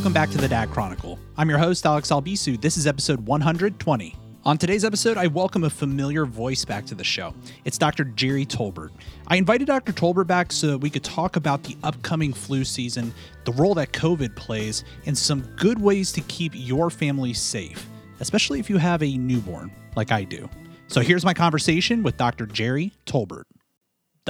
[0.00, 1.18] Welcome back to the Dad Chronicle.
[1.36, 2.58] I'm your host, Alex Albisu.
[2.58, 4.16] This is episode 120.
[4.46, 7.34] On today's episode, I welcome a familiar voice back to the show.
[7.66, 8.04] It's Dr.
[8.04, 8.92] Gerry Tolbert.
[9.26, 9.92] I invited Dr.
[9.92, 13.12] Tolbert back so that we could talk about the upcoming flu season,
[13.44, 17.86] the role that COVID plays, and some good ways to keep your family safe,
[18.20, 20.48] especially if you have a newborn like I do.
[20.86, 22.46] So here's my conversation with Dr.
[22.46, 23.44] Gerry Tolbert.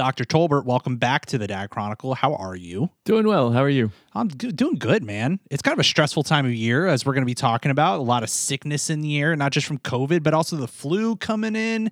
[0.01, 0.23] Dr.
[0.23, 2.15] Tolbert, welcome back to the Dad Chronicle.
[2.15, 2.89] How are you?
[3.05, 3.51] Doing well.
[3.51, 3.91] How are you?
[4.15, 5.39] I'm doing good, man.
[5.51, 7.99] It's kind of a stressful time of year, as we're going to be talking about.
[7.99, 11.17] A lot of sickness in the air, not just from COVID, but also the flu
[11.17, 11.91] coming in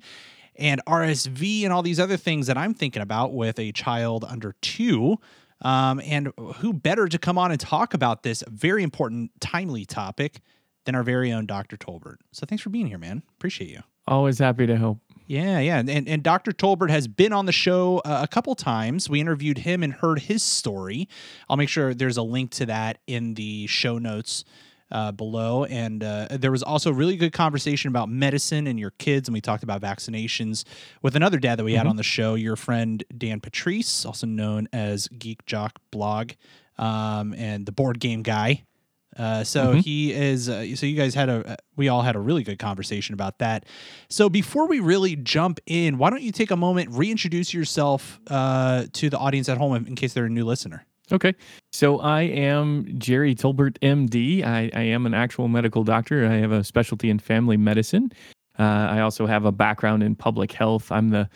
[0.56, 4.56] and RSV and all these other things that I'm thinking about with a child under
[4.62, 5.18] two.
[5.62, 10.42] Um, and who better to come on and talk about this very important, timely topic
[10.86, 11.78] than our very own Dr.
[11.78, 12.16] Tolbert?
[12.32, 13.22] So thanks for being here, man.
[13.38, 13.84] Appreciate you.
[14.08, 14.98] Always happy to help.
[15.30, 15.78] Yeah, yeah.
[15.78, 16.52] And, and Dr.
[16.52, 19.12] Tolbert has been on the show uh, a couple times.
[19.12, 21.08] We interviewed him and heard his story.
[21.48, 24.44] I'll make sure there's a link to that in the show notes
[24.92, 25.66] uh, below.
[25.66, 29.28] And uh, there was also a really good conversation about medicine and your kids.
[29.28, 30.64] And we talked about vaccinations
[31.04, 34.68] with another dad that we had on the show, your friend Dan Patrice, also known
[34.74, 36.32] as Geek Jock Blog
[36.80, 38.64] um, and the board game guy.
[39.20, 39.84] Uh, so Mhm.
[39.84, 40.48] he is.
[40.48, 41.58] Uh, so you guys had a.
[41.76, 43.66] We all had a really good conversation about that.
[44.10, 48.86] So before we really jump in, why don't you take a moment, reintroduce yourself uh,
[48.94, 50.86] to the audience at home in case they're a new listener.
[51.12, 51.34] Okay.
[51.74, 54.44] So I am Gerry Tolbert, MD.
[54.44, 56.26] I, I am an actual medical doctor.
[56.26, 58.12] I have a specialty in family medicine.
[58.58, 60.92] Uh, I also have a background in public health.
[60.92, 61.28] I'm the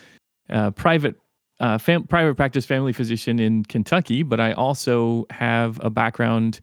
[0.48, 1.16] uh, private
[1.60, 6.60] uh, fam- private practice family physician in Kentucky, but I also have a background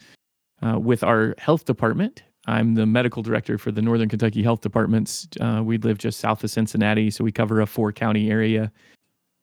[0.61, 2.23] uh, with our health department.
[2.47, 5.27] I'm the medical director for the Northern Kentucky Health Departments.
[5.39, 8.71] Uh, we live just south of Cincinnati, so we cover a four county area.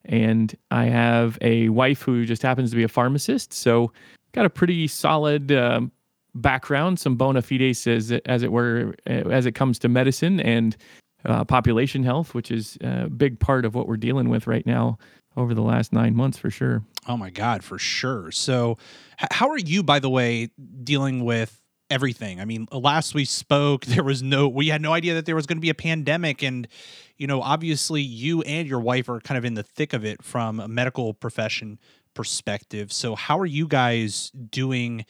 [0.05, 3.53] And I have a wife who just happens to be a pharmacist.
[3.53, 3.93] So,
[4.33, 5.93] got a pretty solid um,
[6.35, 10.41] background, some bona fides, as, it- as it were, uh, as it comes to medicine
[10.41, 10.77] and
[11.25, 14.99] uh, population health, which is a big part of what we're dealing with right now
[15.39, 16.83] over the last nine months for sure.
[17.07, 18.31] Oh my God, for sure.
[18.31, 18.79] So,
[19.21, 20.51] h- how are you, by the way,
[20.83, 22.41] dealing with everything?
[22.41, 25.47] I mean, last we spoke, there was no, we had no idea that there was
[25.47, 26.43] going to be a pandemic.
[26.43, 26.69] And,
[27.17, 30.23] you know, obviously you and your wife are kind of in the thick of it
[30.23, 31.79] from a medical profession
[32.15, 32.93] perspective.
[32.93, 35.07] So, how are you guys doing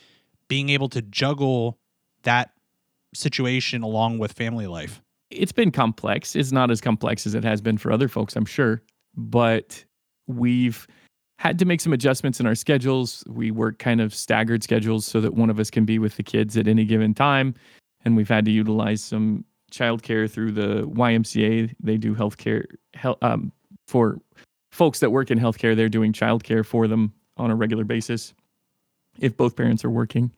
[0.48, 1.78] being able to juggle
[2.22, 2.50] that
[3.14, 5.02] situation along with family life?
[5.30, 6.34] it's been complex.
[6.34, 8.82] It's not as complex as it has been for other folks, I'm sure,
[9.16, 9.84] but
[10.28, 10.86] we've
[11.38, 13.24] had to make some adjustments in our schedules.
[13.28, 16.22] We work kind of staggered schedules so that one of us can be with the
[16.22, 17.54] kids at any given time.
[18.04, 21.74] And we've had to utilize some childcare through the YMCA.
[21.80, 23.52] They do healthcare help, um,
[23.86, 24.18] for
[24.72, 25.76] folks that work in healthcare.
[25.76, 28.34] They're doing childcare for them on a regular basis
[29.20, 30.32] if both parents are working.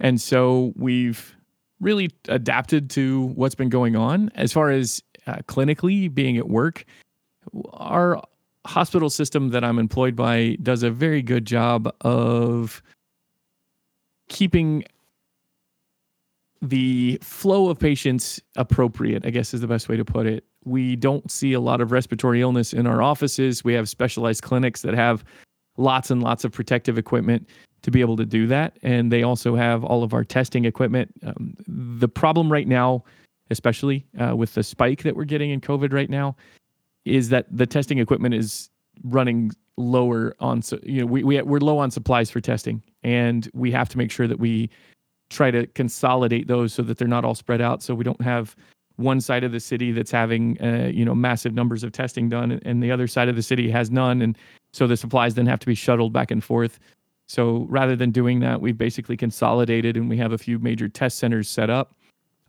[0.00, 1.36] And so we've
[1.80, 6.84] really adapted to what's been going on as far as uh, clinically being at work.
[7.72, 8.22] Our
[8.66, 12.82] hospital system that I'm employed by does a very good job of
[14.28, 14.84] keeping
[16.60, 20.44] the flow of patients appropriate, I guess is the best way to put it.
[20.64, 23.64] We don't see a lot of respiratory illness in our offices.
[23.64, 25.24] We have specialized clinics that have
[25.76, 27.48] lots and lots of protective equipment
[27.82, 28.78] to be able to do that.
[28.82, 31.12] And they also have all of our testing equipment.
[31.26, 33.02] Um, the problem right now,
[33.50, 36.36] especially uh, with the spike that we're getting in COVID right now,
[37.04, 38.70] is that the testing equipment is
[39.04, 40.62] running lower on.
[40.62, 43.98] So, you know, we, we we're low on supplies for testing, and we have to
[43.98, 44.70] make sure that we
[45.30, 47.82] try to consolidate those so that they're not all spread out.
[47.82, 48.54] So we don't have
[48.96, 52.60] one side of the city that's having uh, you know massive numbers of testing done,
[52.64, 54.36] and the other side of the city has none, and
[54.72, 56.78] so the supplies then have to be shuttled back and forth.
[57.26, 61.18] So rather than doing that, we've basically consolidated and we have a few major test
[61.18, 61.94] centers set up.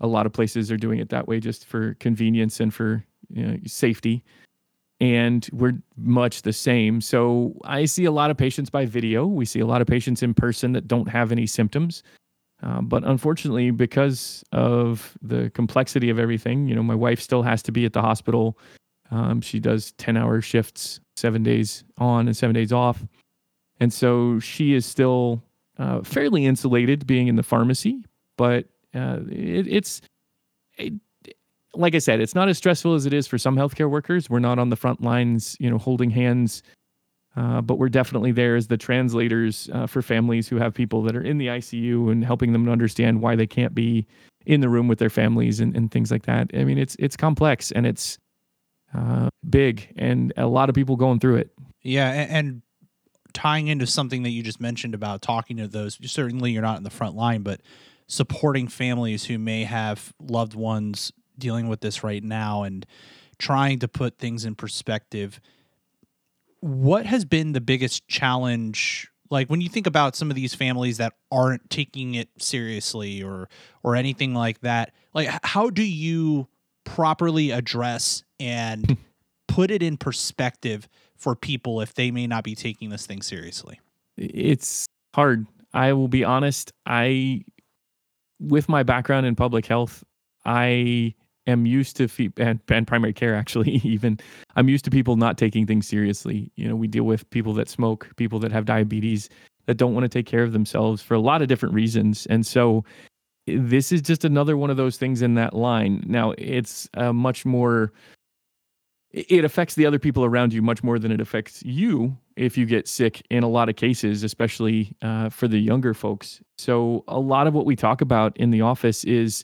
[0.01, 3.45] A lot of places are doing it that way just for convenience and for you
[3.45, 4.24] know, safety.
[5.03, 7.01] And we're much the same.
[7.01, 9.25] So I see a lot of patients by video.
[9.25, 12.03] We see a lot of patients in person that don't have any symptoms.
[12.61, 17.61] Uh, but unfortunately, because of the complexity of everything, you know, my wife still has
[17.63, 18.57] to be at the hospital.
[19.11, 23.05] Um, she does 10 hour shifts, seven days on and seven days off.
[23.81, 25.44] And so she is still
[25.77, 28.05] uh, fairly insulated being in the pharmacy,
[28.38, 30.01] but uh, it, it's
[30.77, 30.94] it,
[31.75, 34.30] like I said, it's not as stressful as it is for some healthcare workers.
[34.30, 36.62] We're not on the front lines, you know, holding hands,
[37.36, 41.16] uh, but we're definitely there as the translators uh, for families who have people that
[41.16, 44.06] are in the ICU and helping them to understand why they can't be
[44.46, 46.52] in the room with their families and, and things like that.
[46.54, 48.18] I mean, it's it's complex and it's
[48.94, 51.52] uh, big, and a lot of people going through it.
[51.81, 52.62] Yeah, a- and
[53.34, 56.84] tying into something that you just mentioned about talking to those, certainly you're not in
[56.84, 57.62] the front line, but
[58.08, 62.85] supporting families who may have loved ones dealing with this right now and
[63.39, 65.39] trying to put things in perspective.
[66.59, 70.97] What has been the biggest challenge like when you think about some of these families
[70.97, 73.50] that aren't taking it seriously or
[73.81, 76.47] or anything like that like how do you
[76.85, 78.97] properly address and
[79.47, 80.88] put it in perspective
[81.18, 83.79] for people if they may not be taking this thing seriously
[84.18, 87.44] it's hard i will be honest i
[88.39, 90.03] with my background in public health
[90.45, 91.13] i
[91.48, 94.19] am used to fe- and, and primary care actually even.
[94.56, 96.51] I'm used to people not taking things seriously.
[96.56, 99.30] You know we deal with people that smoke people that have diabetes
[99.66, 102.25] that don't want to take care of themselves for a lot of different reasons.
[102.28, 102.84] And so
[103.48, 106.04] this is just another one of those things in that line.
[106.06, 107.92] Now it's a much more
[109.12, 112.66] it affects the other people around you much more than it affects you if you
[112.66, 116.42] get sick in a lot of cases especially uh, for the younger folks.
[116.57, 119.44] So a lot of what we talk about in the office is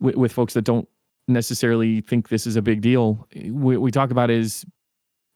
[0.00, 0.88] with folks that don't
[1.28, 3.26] necessarily think this is a big deal.
[3.46, 4.64] What we talk about is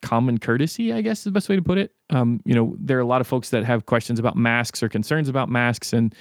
[0.02, 1.92] common courtesy, I guess is the best way to put it.
[2.10, 4.88] Um, you know, there are a lot of folks that have questions about masks or
[4.88, 6.14] concerns about masks and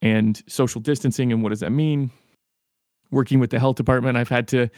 [0.00, 2.10] and social distancing and what does that mean.
[3.10, 4.68] Working with the health department, I've had to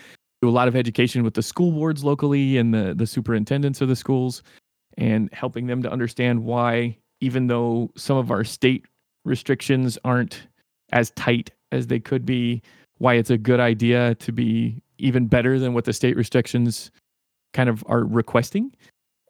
[0.41, 3.89] do a lot of education with the school boards locally and the the superintendents of
[3.89, 4.43] the schools
[4.99, 8.87] and helping them to understand why even though some of our state
[9.25, 10.49] restrictions aren't
[10.93, 12.63] as tight as they could be
[13.01, 16.91] why it's a good idea to be even better than what the state restrictions
[17.55, 18.71] kind of are requesting.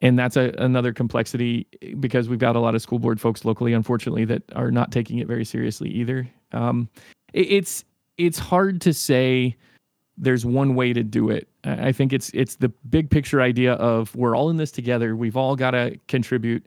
[0.01, 1.67] And that's a, another complexity
[1.99, 5.19] because we've got a lot of school board folks locally, unfortunately, that are not taking
[5.19, 6.27] it very seriously either.
[6.51, 6.89] Um,
[7.31, 7.85] it, it's
[8.17, 9.55] it's hard to say
[10.17, 11.47] there's one way to do it.
[11.63, 15.15] I think it's it's the big picture idea of we're all in this together.
[15.15, 16.65] We've all got to contribute.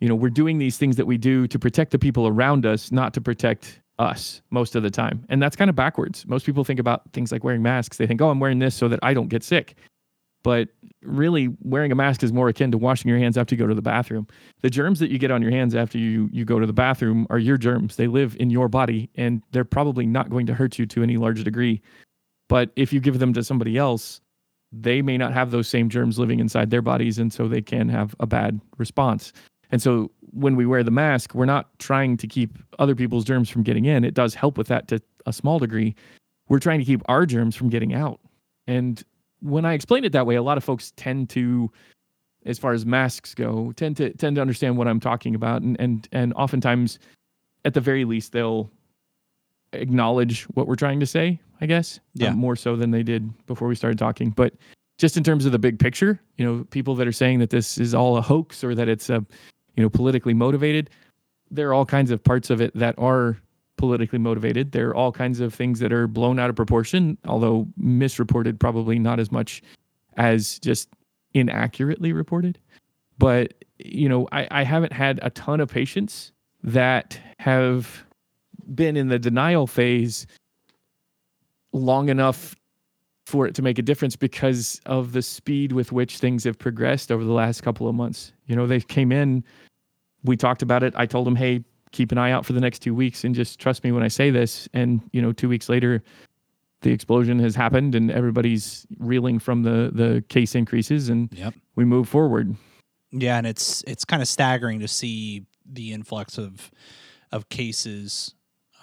[0.00, 2.92] You know, we're doing these things that we do to protect the people around us,
[2.92, 5.24] not to protect us most of the time.
[5.28, 6.26] And that's kind of backwards.
[6.26, 7.96] Most people think about things like wearing masks.
[7.96, 9.76] They think, oh, I'm wearing this so that I don't get sick.
[10.42, 10.68] But
[11.02, 13.74] really, wearing a mask is more akin to washing your hands after you go to
[13.74, 14.26] the bathroom.
[14.60, 17.26] The germs that you get on your hands after you, you go to the bathroom
[17.30, 17.96] are your germs.
[17.96, 21.16] They live in your body and they're probably not going to hurt you to any
[21.16, 21.80] large degree.
[22.50, 24.20] But if you give them to somebody else,
[24.70, 27.18] they may not have those same germs living inside their bodies.
[27.18, 29.32] And so they can have a bad response.
[29.74, 33.50] And so when we wear the mask, we're not trying to keep other people's germs
[33.50, 34.04] from getting in.
[34.04, 35.96] It does help with that to a small degree.
[36.48, 38.20] We're trying to keep our germs from getting out.
[38.68, 39.02] And
[39.40, 41.72] when I explain it that way, a lot of folks tend to,
[42.46, 45.62] as far as masks go, tend to tend to understand what I'm talking about.
[45.62, 47.00] And and and oftentimes,
[47.64, 48.70] at the very least, they'll
[49.72, 51.98] acknowledge what we're trying to say, I guess.
[52.14, 52.28] Yeah.
[52.28, 54.30] Um, more so than they did before we started talking.
[54.30, 54.54] But
[54.98, 57.76] just in terms of the big picture, you know, people that are saying that this
[57.76, 59.26] is all a hoax or that it's a
[59.76, 60.90] you know, politically motivated.
[61.50, 63.38] There are all kinds of parts of it that are
[63.76, 64.72] politically motivated.
[64.72, 68.98] There are all kinds of things that are blown out of proportion, although misreported probably
[68.98, 69.62] not as much
[70.16, 70.88] as just
[71.32, 72.58] inaccurately reported.
[73.18, 76.32] But, you know, I, I haven't had a ton of patients
[76.62, 78.04] that have
[78.74, 80.26] been in the denial phase
[81.72, 82.54] long enough
[83.26, 87.10] for it to make a difference because of the speed with which things have progressed
[87.10, 88.32] over the last couple of months.
[88.46, 89.44] You know, they came in,
[90.24, 90.92] we talked about it.
[90.96, 93.58] I told them, hey, keep an eye out for the next two weeks and just
[93.58, 94.68] trust me when I say this.
[94.74, 96.02] And, you know, two weeks later,
[96.84, 101.54] the explosion has happened and everybody's reeling from the the case increases and yep.
[101.76, 102.54] we move forward.
[103.10, 106.70] Yeah, and it's it's kind of staggering to see the influx of
[107.32, 108.34] of cases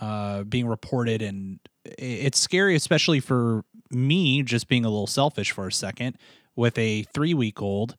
[0.01, 5.67] uh, being reported, and it's scary, especially for me, just being a little selfish for
[5.67, 6.17] a second,
[6.55, 7.95] with a three week old.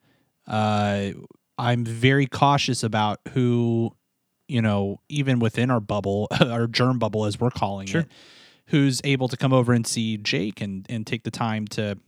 [0.46, 1.10] Uh,
[1.58, 3.94] I'm very cautious about who,
[4.48, 8.02] you know, even within our bubble, our germ bubble, as we're calling sure.
[8.02, 8.08] it,
[8.66, 11.98] who's able to come over and see Jake and and take the time to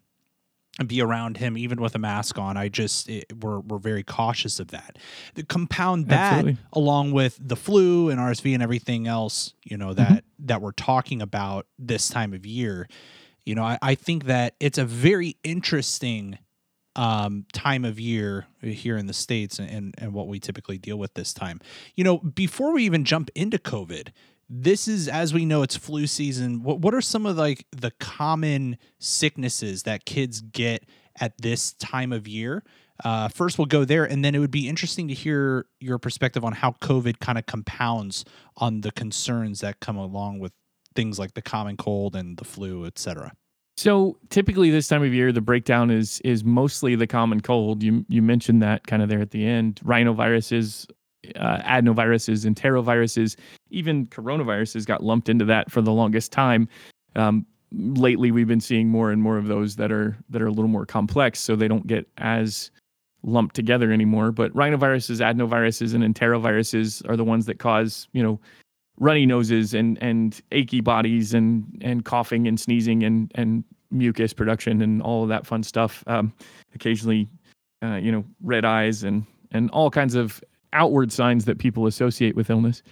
[0.86, 4.58] be around him even with a mask on i just it, we're, we're very cautious
[4.58, 4.98] of that
[5.34, 6.56] the compound that Absolutely.
[6.72, 10.33] along with the flu and rsv and everything else you know that mm-hmm.
[10.46, 12.88] That we're talking about this time of year
[13.44, 16.38] you know I, I think that it's a very interesting
[16.96, 20.96] um, time of year here in the states and, and and what we typically deal
[20.96, 21.60] with this time.
[21.96, 24.10] You know before we even jump into covid
[24.48, 26.62] this is as we know it's flu season.
[26.62, 30.84] What, what are some of like the common sicknesses that kids get
[31.20, 32.62] at this time of year
[33.02, 36.44] uh, first we'll go there and then it would be interesting to hear your perspective
[36.44, 38.24] on how covid kind of compounds
[38.58, 40.52] on the concerns that come along with
[40.94, 43.32] things like the common cold and the flu etc
[43.76, 47.82] So typically this time of year, the breakdown is is mostly the common cold.
[47.82, 49.80] You you mentioned that kind of there at the end.
[49.84, 50.86] Rhinoviruses,
[51.34, 53.36] uh, adenoviruses, enteroviruses,
[53.70, 56.68] even coronaviruses got lumped into that for the longest time.
[57.16, 60.52] Um, lately, we've been seeing more and more of those that are that are a
[60.52, 62.70] little more complex, so they don't get as
[63.24, 64.30] lumped together anymore.
[64.30, 68.40] But rhinoviruses, adenoviruses, and enteroviruses are the ones that cause you know
[68.98, 74.82] runny noses and and achy bodies and and coughing and sneezing and and mucus production
[74.82, 76.04] and all of that fun stuff.
[76.06, 76.32] Um,
[76.74, 77.28] occasionally,
[77.82, 82.34] uh, you know, red eyes and and all kinds of outward signs that people associate
[82.34, 82.82] with illness.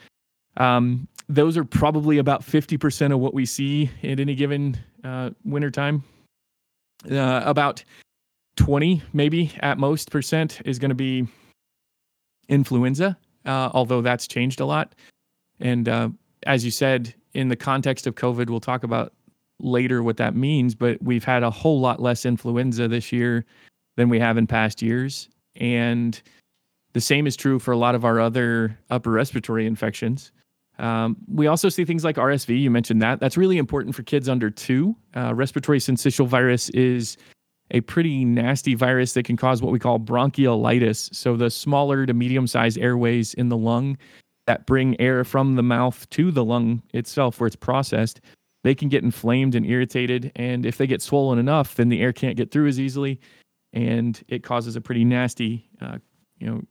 [0.56, 6.04] Um, those are probably about 50% of what we see at any given uh, wintertime.
[7.10, 7.82] Uh, about
[8.56, 11.26] 20, maybe at most percent, is going to be
[12.48, 13.16] influenza,
[13.46, 14.94] uh, although that's changed a lot.
[15.60, 16.10] And uh,
[16.46, 19.12] as you said, in the context of COVID, we'll talk about
[19.58, 23.44] later what that means, but we've had a whole lot less influenza this year
[23.96, 25.28] than we have in past years.
[25.56, 26.20] And
[26.92, 30.32] the same is true for a lot of our other upper respiratory infections.
[30.78, 32.60] Um, we also see things like RSV.
[32.60, 33.20] You mentioned that.
[33.20, 34.96] That's really important for kids under two.
[35.14, 37.16] Uh, respiratory syncytial virus is
[37.72, 41.14] a pretty nasty virus that can cause what we call bronchiolitis.
[41.14, 43.98] So, the smaller to medium sized airways in the lung
[44.46, 48.20] that bring air from the mouth to the lung itself where it's processed,
[48.64, 50.32] they can get inflamed and irritated.
[50.36, 53.20] And if they get swollen enough, then the air can't get through as easily.
[53.72, 55.98] And it causes a pretty nasty, uh,
[56.38, 56.62] you know,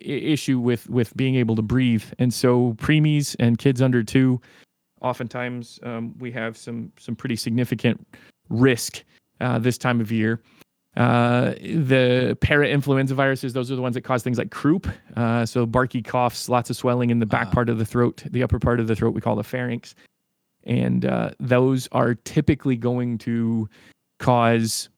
[0.00, 2.04] issue with with being able to breathe.
[2.18, 4.40] And so preemies and kids under two,
[5.00, 8.06] oftentimes um, we have some some pretty significant
[8.48, 9.04] risk
[9.42, 10.40] uh, this time of year.
[10.96, 14.86] Uh, the para-influenza viruses, those are the ones that cause things like croup.
[15.16, 18.22] Uh, so barky coughs, lots of swelling in the back uh part of the throat,
[18.30, 19.94] the upper part of the throat we call the pharynx.
[20.64, 23.68] And uh, those are typically going to
[24.18, 24.90] cause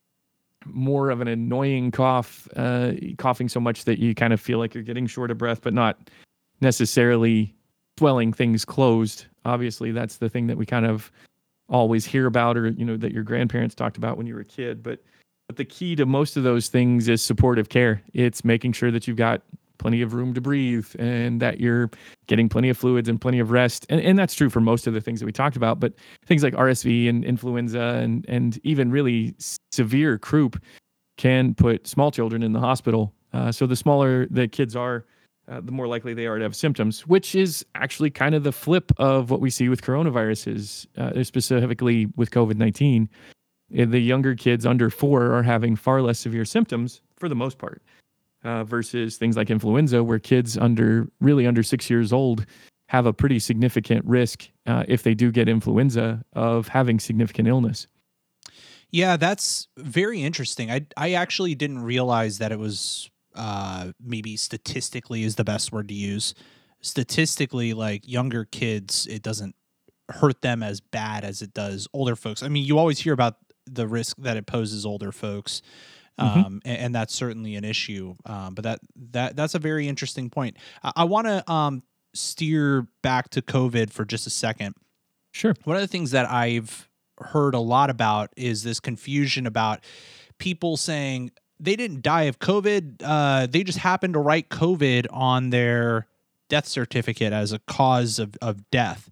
[0.66, 4.74] more of an annoying cough, uh, coughing so much that you kind of feel like
[4.74, 6.10] you're getting short of breath, but not
[6.60, 7.54] necessarily
[7.98, 9.26] swelling things closed.
[9.44, 11.12] Obviously, that's the thing that we kind of
[11.68, 14.44] always hear about, or you know, that your grandparents talked about when you were a
[14.44, 14.82] kid.
[14.82, 15.00] But
[15.46, 18.02] but the key to most of those things is supportive care.
[18.14, 19.42] It's making sure that you've got
[19.78, 21.90] plenty of room to breathe and that you're
[22.26, 23.84] getting plenty of fluids and plenty of rest.
[23.88, 25.92] And, and that's true for most of the things that we talked about, but
[26.24, 29.34] things like RSV and influenza and, and even really
[29.72, 30.62] severe croup
[31.18, 33.12] can put small children in the hospital.
[33.32, 35.04] Uh, so the smaller the kids are,
[35.48, 38.52] uh, the more likely they are to have symptoms, which is actually kind of the
[38.52, 43.08] flip of what we see with coronaviruses, uh, specifically with COVID 19.
[43.78, 47.58] Uh, the younger kids under four are having far less severe symptoms for the most
[47.58, 47.82] part,
[48.44, 52.46] uh, versus things like influenza, where kids under really under six years old
[52.88, 57.86] have a pretty significant risk uh, if they do get influenza of having significant illness.
[58.90, 60.70] Yeah, that's very interesting.
[60.70, 65.88] I I actually didn't realize that it was uh, maybe statistically is the best word
[65.88, 66.34] to use.
[66.80, 69.54] Statistically, like younger kids, it doesn't
[70.10, 72.42] hurt them as bad as it does older folks.
[72.42, 73.36] I mean, you always hear about
[73.66, 75.62] the risk that it poses older folks.
[76.20, 76.38] Mm-hmm.
[76.38, 78.14] Um, and, and, that's certainly an issue.
[78.24, 78.78] Um, but that
[79.10, 80.56] that that's a very interesting point.
[80.84, 81.82] I, I want to um,
[82.14, 84.76] steer back to COVID for just a second.
[85.32, 85.54] Sure.
[85.64, 86.88] One of the things that I've
[87.18, 89.80] heard a lot about is this confusion about
[90.38, 92.96] people saying they didn't die of COVID.
[93.02, 96.06] Uh, they just happened to write COVID on their
[96.48, 99.10] death certificate as a cause of, of death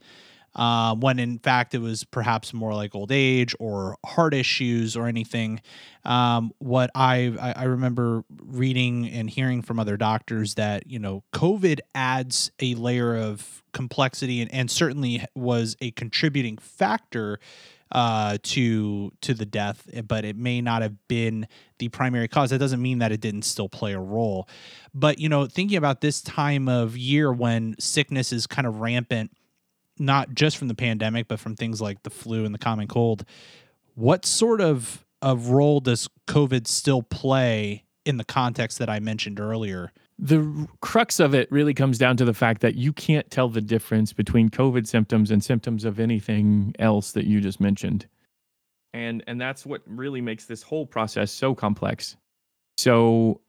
[0.55, 5.07] uh, when in fact it was perhaps more like old age or heart issues or
[5.07, 5.61] anything.
[6.05, 11.81] Um, what I, I remember reading and hearing from other doctors that you know COVID
[11.95, 17.39] adds a layer of complexity and, and certainly was a contributing factor
[17.93, 21.47] uh, to to the death, but it may not have been
[21.79, 22.51] the primary cause.
[22.51, 24.49] That doesn't mean that it didn't still play a role.
[24.95, 29.31] But you know, thinking about this time of year when sickness is kind of rampant,
[29.99, 33.25] not just from the pandemic, but from things like the flu and the common cold.
[33.95, 39.39] What sort of of role does COVID still play in the context that I mentioned
[39.39, 39.93] earlier?
[40.19, 43.61] The crux of it really comes down to the fact that you can't tell the
[43.61, 48.07] difference between COVID symptoms and symptoms of anything else that you just mentioned.
[48.95, 52.17] And and that's what really makes this whole process so complex.
[52.77, 53.41] So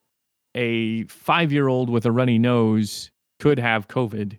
[0.55, 4.37] a 5-year-old with a runny nose could have COVID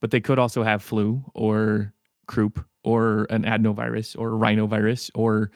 [0.00, 1.92] but they could also have flu or
[2.26, 5.50] croup or an adenovirus or rhinovirus or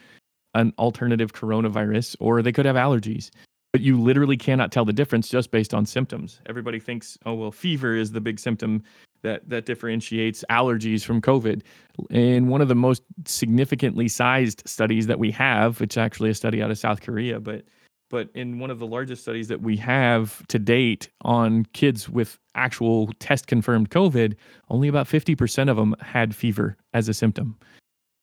[0.53, 3.29] an alternative coronavirus, or they could have allergies.
[3.75, 6.39] But you literally cannot tell the difference just based on symptoms.
[6.45, 8.81] Everybody thinks, oh, well, fever is the big symptom
[9.21, 11.61] that that differentiates allergies from COVID.
[12.09, 16.63] In one of the most significantly sized studies that we have, it's actually a study
[16.63, 17.65] out of South Korea, but
[18.09, 22.39] but in one of the largest studies that we have to date on kids with
[22.55, 24.35] actual test confirmed COVID,
[24.69, 27.57] only about 50% of them had fever as a symptom.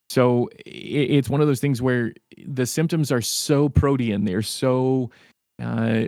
[0.09, 2.15] So it's one of those things where
[2.47, 5.11] the symptoms are so protean, they're so
[5.61, 6.05] uh,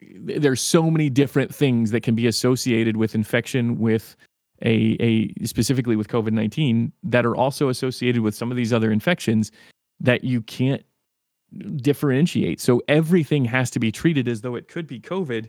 [0.00, 4.16] there's so many different things that can be associated with infection with
[4.62, 8.90] a, a specifically with COVID 19 that are also associated with some of these other
[8.90, 9.50] infections
[10.00, 10.84] that you can't
[11.76, 12.60] differentiate.
[12.60, 15.48] So everything has to be treated as though it could be COVID,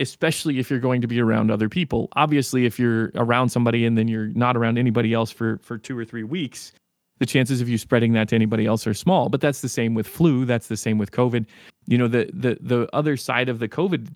[0.00, 2.08] especially if you're going to be around other people.
[2.16, 5.98] Obviously, if you're around somebody and then you're not around anybody else for, for two
[5.98, 6.72] or three weeks,
[7.18, 9.28] the chances of you spreading that to anybody else are small.
[9.28, 10.44] But that's the same with flu.
[10.44, 11.46] That's the same with COVID.
[11.88, 14.08] You know, the the the other side of the COVID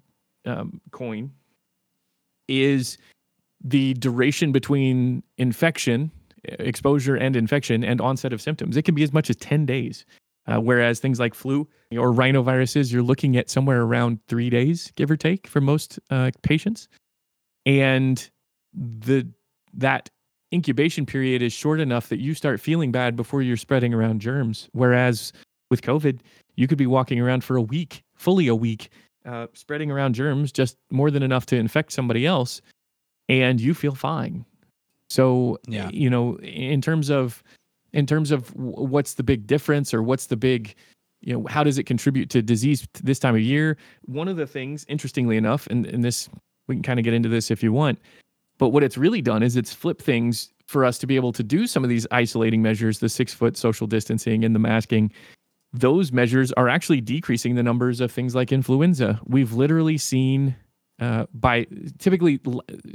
[0.45, 1.33] um, coin
[2.47, 2.99] is
[3.65, 6.11] the duration between infection,
[6.45, 8.77] exposure and infection, and onset of symptoms.
[8.77, 10.05] It can be as much as 10 days.
[10.49, 15.09] Uh, whereas things like flu or rhinoviruses, you're looking at somewhere around three days, give
[15.09, 16.89] or take, for most uh, patients.
[17.65, 18.29] And
[18.75, 19.29] the
[19.75, 20.11] that
[20.53, 24.69] incubation period is short enough that you start feeling bad before you're spreading around germs.
[24.73, 25.33] Whereas
[25.73, 26.21] with COVID,
[26.55, 28.91] you could be walking around for a week, fully a week,
[29.25, 32.61] uh, spreading around germs, just more than enough to infect somebody else
[33.29, 34.45] and you feel fine.
[35.09, 35.91] So, yeah.
[35.93, 37.43] you know, in terms of
[37.93, 40.75] in terms of what's the big difference or what's the big
[41.21, 43.77] you know how does it contribute to disease this time of year
[44.07, 46.29] one of the things interestingly enough and, and this
[46.67, 47.99] we can kind of get into this if you want
[48.59, 51.43] but what it's really done is it's flipped things for us to be able to
[51.43, 55.13] do some of these isolating measures the six foot social distancing and the masking
[55.73, 60.55] those measures are actually decreasing the numbers of things like influenza we've literally seen
[61.01, 61.67] uh, by
[61.99, 62.39] typically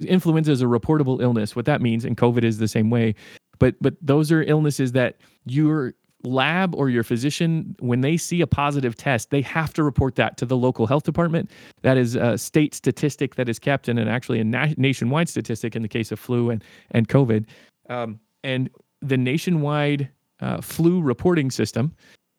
[0.02, 1.56] influenza is a reportable illness.
[1.56, 3.16] What that means, and COVID is the same way,
[3.60, 5.94] but but those are illnesses that your
[6.24, 10.38] lab or your physician, when they see a positive test, they have to report that
[10.38, 11.52] to the local health department.
[11.82, 15.82] That is a state statistic that is kept and actually a na- nationwide statistic in
[15.82, 17.46] the case of flu and and COVID.
[17.90, 18.70] Um, and
[19.02, 20.10] the nationwide
[20.40, 21.94] uh, flu reporting system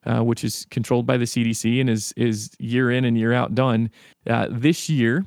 [0.06, 3.54] uh, which is controlled by the CDC and is is year in and year out
[3.54, 3.90] done.
[4.28, 5.24] Uh, this year,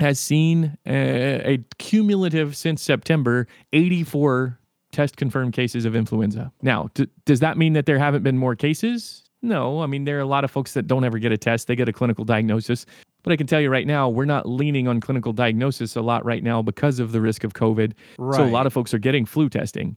[0.00, 4.58] has seen a, a cumulative since September 84
[4.92, 6.52] test confirmed cases of influenza.
[6.62, 9.24] Now, d- does that mean that there haven't been more cases?
[9.42, 9.82] No.
[9.82, 11.76] I mean, there are a lot of folks that don't ever get a test, they
[11.76, 12.86] get a clinical diagnosis.
[13.22, 16.24] But I can tell you right now, we're not leaning on clinical diagnosis a lot
[16.24, 17.92] right now because of the risk of COVID.
[18.18, 18.36] Right.
[18.36, 19.96] So a lot of folks are getting flu testing.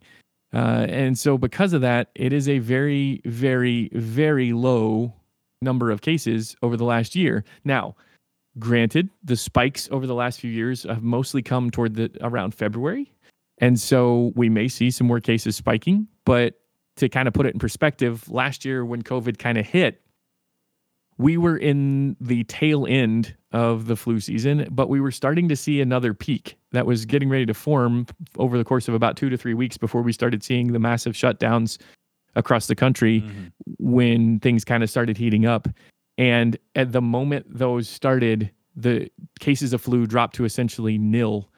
[0.54, 5.14] Uh, and so because of that, it is a very, very, very low
[5.62, 7.44] number of cases over the last year.
[7.64, 7.96] Now,
[8.60, 13.12] Granted, the spikes over the last few years have mostly come toward the around February.
[13.60, 16.56] And so we may see some more cases spiking, but
[16.96, 20.02] to kind of put it in perspective, last year when COVID kind of hit,
[21.18, 25.56] we were in the tail end of the flu season, but we were starting to
[25.56, 28.06] see another peak that was getting ready to form
[28.38, 31.14] over the course of about two to three weeks before we started seeing the massive
[31.14, 31.80] shutdowns
[32.36, 33.46] across the country mm-hmm.
[33.80, 35.68] when things kind of started heating up.
[36.18, 41.50] And at the moment those started, the cases of flu dropped to essentially nil.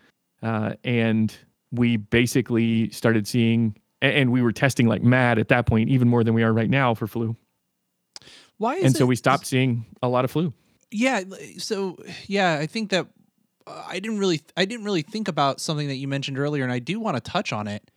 [0.42, 1.36] Uh, and
[1.72, 6.24] we basically started seeing, and we were testing like mad at that point, even more
[6.24, 7.36] than we are right now for flu.
[8.60, 10.54] Why and so we stopped seeing a lot of flu.
[10.92, 11.24] Yeah.
[11.58, 13.08] So, yeah, I think that
[13.66, 16.72] uh, I didn't really, I didn't really think about something that you mentioned earlier, and
[16.72, 17.90] I do want to touch on it.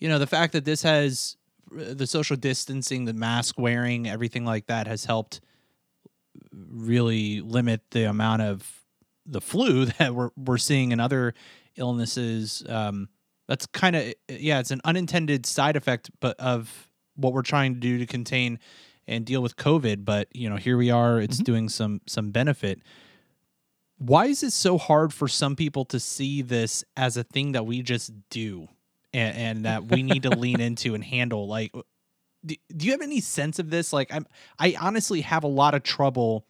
[0.00, 1.36] You know, the fact that this has
[1.72, 5.42] uh, the social distancing, the mask wearing, everything like that has helped
[6.52, 8.82] really limit the amount of
[9.26, 11.34] the flu that we're we're seeing in other
[11.76, 12.64] illnesses.
[12.66, 13.10] Um,
[13.46, 17.80] that's kind of yeah, it's an unintended side effect, but of what we're trying to
[17.80, 18.58] do to contain
[19.08, 20.04] and deal with COVID.
[20.04, 21.44] But you know, here we are; it's mm-hmm.
[21.44, 22.80] doing some some benefit.
[23.98, 27.66] Why is it so hard for some people to see this as a thing that
[27.66, 28.68] we just do
[29.12, 31.48] and, and that we need to lean into and handle?
[31.48, 31.72] Like,
[32.46, 33.92] do, do you have any sense of this?
[33.92, 34.26] Like, I'm
[34.58, 36.46] I honestly have a lot of trouble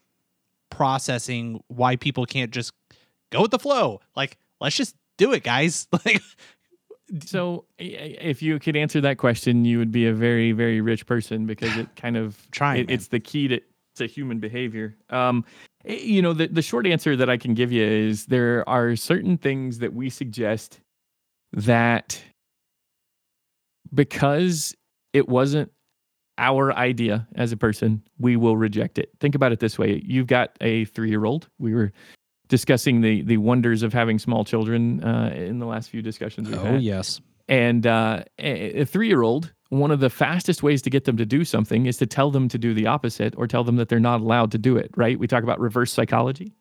[0.71, 2.73] processing why people can't just
[3.31, 4.01] go with the flow.
[4.15, 5.89] Like, let's just do it, guys.
[6.05, 6.23] Like,
[7.25, 11.47] so if you could answer that question, you would be a very, very rich person
[11.47, 12.81] because it kind of trying.
[12.81, 13.61] It, it's the key to
[13.97, 14.97] to human behavior.
[15.11, 15.45] Um,
[15.85, 19.39] you know, the the short answer that I can give you is there are certain
[19.39, 20.81] things that we suggest
[21.53, 22.23] that
[23.93, 24.75] because
[25.13, 25.73] it wasn't
[26.37, 29.11] our idea as a person, we will reject it.
[29.19, 31.49] Think about it this way: you've got a three-year-old.
[31.59, 31.93] We were
[32.49, 36.59] discussing the the wonders of having small children uh, in the last few discussions we've
[36.59, 36.83] Oh had.
[36.83, 37.21] yes.
[37.49, 41.25] And uh, a, three year old, one of the fastest ways to get them to
[41.25, 44.01] do something is to tell them to do the opposite or tell them that they're
[44.01, 44.91] not allowed to do it.
[44.97, 45.19] Right?
[45.19, 46.53] We talk about reverse psychology.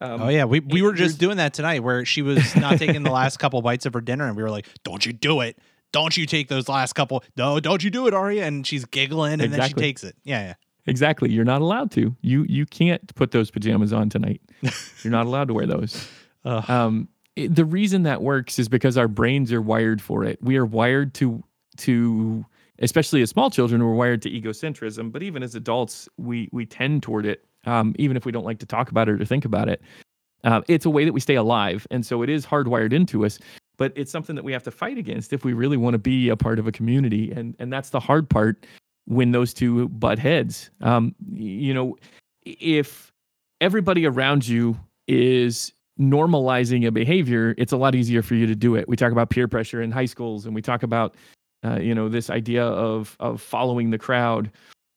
[0.00, 3.04] Um, oh yeah, we we were just doing that tonight, where she was not taking
[3.04, 5.56] the last couple bites of her dinner, and we were like, "Don't you do it?
[5.92, 7.22] Don't you take those last couple?
[7.36, 10.16] No, don't you do it, Aria?" And she's giggling, and then she takes it.
[10.24, 10.54] Yeah, yeah.
[10.86, 11.30] Exactly.
[11.30, 12.14] You're not allowed to.
[12.22, 14.40] You you can't put those pajamas on tonight.
[15.02, 16.08] You're not allowed to wear those.
[16.44, 16.68] Ugh.
[16.68, 20.42] Um, it- the reason that works is because our brains are wired for it.
[20.42, 21.42] We are wired to
[21.78, 22.44] to
[22.80, 25.12] especially as small children, we're wired to egocentrism.
[25.12, 28.58] But even as adults, we we tend toward it, um, even if we don't like
[28.58, 29.80] to talk about it or think about it.
[30.44, 33.38] Uh, it's a way that we stay alive, and so it is hardwired into us.
[33.76, 36.28] But it's something that we have to fight against if we really want to be
[36.28, 38.66] a part of a community, and and that's the hard part
[39.06, 40.70] when those two butt heads.
[40.80, 41.96] Um, you know,
[42.44, 43.12] if
[43.60, 48.74] everybody around you is normalizing a behavior, it's a lot easier for you to do
[48.74, 48.88] it.
[48.88, 51.14] We talk about peer pressure in high schools, and we talk about,
[51.64, 54.50] uh, you know, this idea of of following the crowd,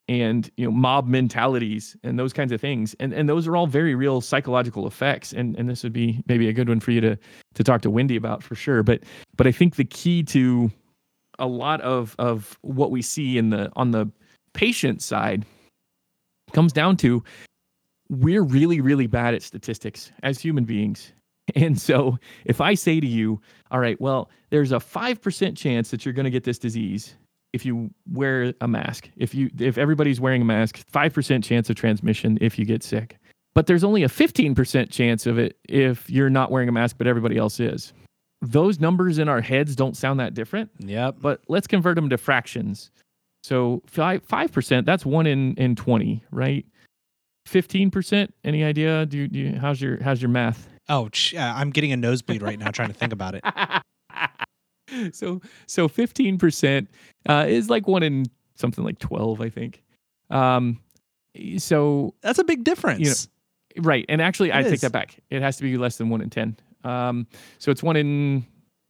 [0.07, 3.67] and you know, mob mentalities and those kinds of things, and and those are all
[3.67, 5.33] very real psychological effects.
[5.33, 7.17] And and this would be maybe a good one for you to
[7.55, 8.83] to talk to Wendy about for sure.
[8.83, 9.03] But
[9.35, 10.71] but I think the key to
[11.39, 14.09] a lot of of what we see in the on the
[14.53, 15.45] patient side
[16.53, 17.23] comes down to
[18.09, 21.11] we're really really bad at statistics as human beings.
[21.53, 26.03] And so if i say to you all right well there's a 5% chance that
[26.03, 27.13] you're going to get this disease
[27.53, 31.75] if you wear a mask if you if everybody's wearing a mask 5% chance of
[31.75, 33.17] transmission if you get sick.
[33.53, 37.05] But there's only a 15% chance of it if you're not wearing a mask but
[37.05, 37.93] everybody else is
[38.51, 41.17] those numbers in our heads don't sound that different Yep.
[41.21, 42.91] but let's convert them to fractions.
[43.43, 46.65] So five five percent, that's one in in twenty, right?
[47.45, 48.33] Fifteen percent.
[48.43, 49.05] Any idea?
[49.05, 50.67] Do you, do you how's your how's your math?
[50.89, 51.05] Oh,
[51.35, 53.43] uh, I'm getting a nosebleed right now trying to think about it.
[55.15, 56.89] so so fifteen percent
[57.27, 59.83] uh, is like one in something like twelve, I think.
[60.29, 60.79] Um,
[61.57, 63.27] so That's a big difference.
[63.77, 65.17] right, and actually, It I take that back.
[65.29, 66.55] It has to be less than one in ten.
[66.85, 67.27] Um,
[67.59, 68.45] so it's one in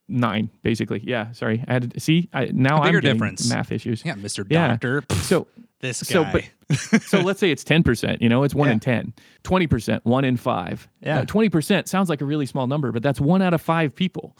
[0.07, 1.01] nine, basically.
[1.03, 2.29] Yeah, sorry, I had to see.
[2.33, 3.49] I, now A bigger I'm difference.
[3.49, 4.03] math issues.
[4.05, 4.47] yeah, Mr.
[4.47, 5.03] Doctor.
[5.21, 5.47] So
[5.79, 6.43] this so, but-
[7.03, 8.73] so let's say it's 10%, you know, it's one Yeah.
[8.73, 10.87] in 10, 20%, one in five.
[11.01, 11.19] Yeah.
[11.19, 14.35] Uh, 20% sounds like a really small number, but that's one out of five people.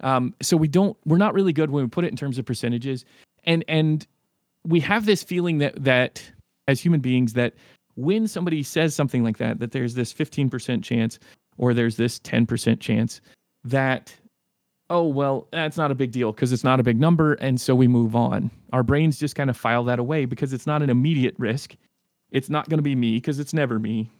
[0.00, 2.44] Um, so we don't, we're not really good when we put it in terms of
[2.44, 3.04] percentages.
[3.44, 4.06] And, and
[4.64, 6.22] we have this feeling that, that
[6.68, 7.54] as human beings, that
[7.96, 11.18] when somebody says something like that, that there's this 15% chance
[11.58, 13.20] or there's this 10% chance
[13.64, 14.14] that
[14.90, 17.74] oh well that's not a big deal because it's not a big number and so
[17.74, 18.50] we move on.
[18.72, 21.74] Our brains just kind of file that away because it's not an immediate risk.
[22.30, 24.10] It's not going to be me because it's never me.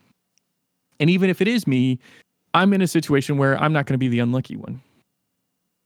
[1.01, 1.99] And even if it is me
[2.55, 4.81] i'm in a situation where i'm not going to be the unlucky one.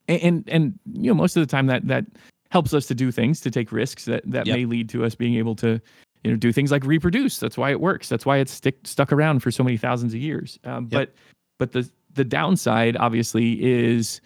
[0.07, 2.05] And, and and you know most of the time that that
[2.51, 4.55] helps us to do things to take risks that that Yep.
[4.55, 5.79] may lead to us being able to
[6.23, 7.37] you know do things like reproduce.
[7.39, 8.09] That's why it works.
[8.09, 10.57] That's why it's stick, stuck around for so many thousands of years.
[10.63, 10.91] Um, Yep.
[10.91, 11.13] but
[11.59, 14.19] but the the downside obviously is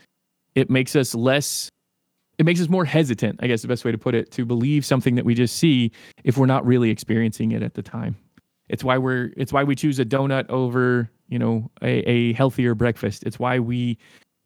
[0.55, 1.69] it makes us less
[2.37, 4.85] it makes us more hesitant i guess the best way to put it to believe
[4.85, 5.91] something that we just see
[6.23, 8.15] if we're not really experiencing it at the time.
[8.69, 12.75] It's why we're it's why we choose a donut over you know a, a healthier
[12.75, 13.23] breakfast.
[13.23, 13.97] It's why we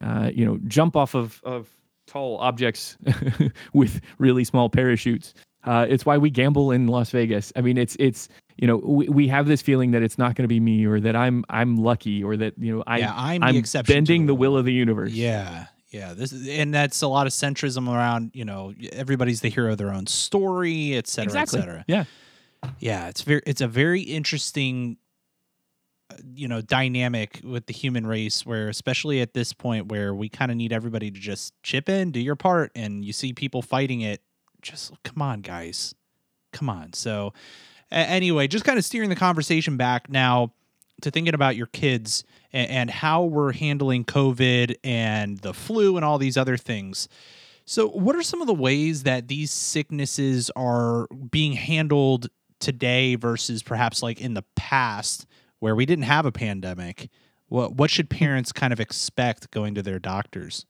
[0.03, 1.69] uh, you know jump off of of
[2.07, 2.97] tall objects
[3.73, 5.33] with really small parachutes.
[5.63, 7.53] Uh, it's why we gamble in las vegas.
[7.55, 10.43] I mean it's it's you know we, we have this feeling that it's not going
[10.43, 13.43] to be me or that i'm i'm lucky or that you know i yeah, I'm,
[13.43, 13.93] I'm the exception.
[13.95, 14.39] bending the rule.
[14.39, 15.11] will of the universe.
[15.11, 15.67] Yeah.
[15.89, 19.71] Yeah, this is, and that's a lot of centrism around, you know, everybody's the hero
[19.71, 21.59] of their own story, et cetera, exactly.
[21.59, 21.85] et cetera.
[21.87, 22.03] Yeah,
[22.79, 24.97] Yeah, it's very it's a very interesting
[26.11, 30.27] uh, you know, dynamic with the human race where especially at this point where we
[30.27, 33.61] kind of need everybody to just chip in, do your part and you see people
[33.61, 34.21] fighting it,
[34.61, 35.95] just come on guys.
[36.51, 36.93] Come on.
[36.93, 37.33] So
[37.91, 40.53] anyway, just kind of steering the conversation back now
[41.01, 46.05] to thinking about your kids and, and how we're handling COVID and the flu and
[46.05, 47.07] all these other things.
[47.65, 53.61] So, what are some of the ways that these sicknesses are being handled today versus
[53.61, 55.25] perhaps like in the past
[55.59, 57.09] where we didn't have a pandemic?
[57.49, 60.65] What what should parents kind of expect going to their doctors?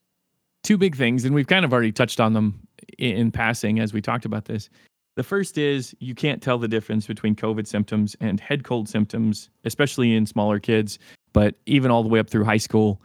[0.68, 3.94] two big things, and we've kind of already touched on them in, in passing as
[3.94, 4.70] we talked about this.
[5.18, 9.50] The first is you can't tell the difference between COVID symptoms and head cold symptoms,
[9.66, 11.00] especially in smaller kids,
[11.34, 13.02] but even all the way up through high school.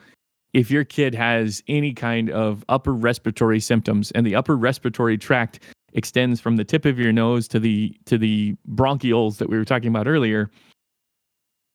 [0.53, 5.61] If your kid has any kind of upper respiratory symptoms and the upper respiratory tract
[5.95, 9.65] extends from the tip of your nose to the to the bronchioles that we were
[9.65, 10.51] talking about earlier,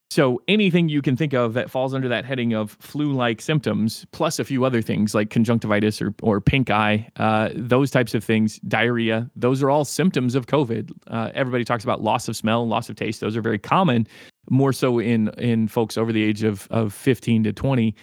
[0.09, 4.39] So anything you can think of that falls under that heading of flu-like symptoms, plus
[4.39, 8.57] a few other things like conjunctivitis or, or pink eye, uh, those types of things,
[8.59, 10.91] diarrhea, those are all symptoms of COVID.
[11.07, 13.19] Uh, everybody talks about loss of smell, loss of taste.
[13.19, 14.07] Those are very common,
[14.49, 17.93] more so in in folks over the age of of 15 to 20,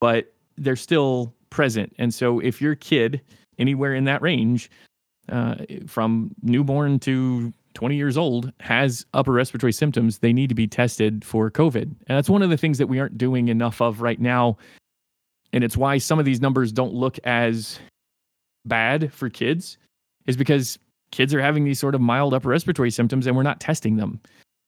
[0.00, 1.94] but they're still present.
[1.98, 3.22] And so if your kid
[3.58, 4.70] anywhere in that range,
[5.30, 10.66] uh, from newborn to 20 years old has upper respiratory symptoms, they need to be
[10.66, 11.82] tested for COVID.
[11.82, 14.56] And that's one of the things that we aren't doing enough of right now.
[15.52, 17.78] And it's why some of these numbers don't look as
[18.64, 19.76] bad for kids,
[20.26, 20.78] is because
[21.10, 24.20] kids are having these sort of mild upper respiratory symptoms and we're not testing them.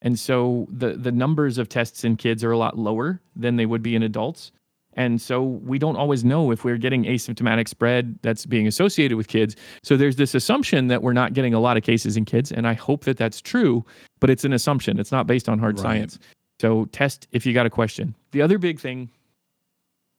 [0.03, 3.67] And so the the numbers of tests in kids are a lot lower than they
[3.67, 4.53] would be in adults.
[4.97, 9.29] And so we don't always know if we're getting asymptomatic spread that's being associated with
[9.29, 9.55] kids.
[9.83, 12.51] So there's this assumption that we're not getting a lot of cases in kids.
[12.51, 13.85] And I hope that that's true,
[14.21, 14.99] but it's an assumption.
[14.99, 15.83] It's not based on hard right.
[15.83, 16.19] science.
[16.61, 18.15] So test if you got a question.
[18.33, 19.11] The other big thing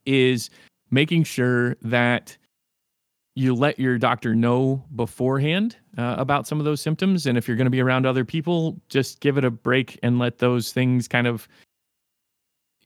[0.06, 0.50] is
[0.92, 2.38] making sure that
[3.36, 7.28] you let your doctor know beforehand uh, about some of those symptoms.
[7.28, 10.18] And if you're going to be around other people, just give it a break and
[10.18, 11.48] let those things kind of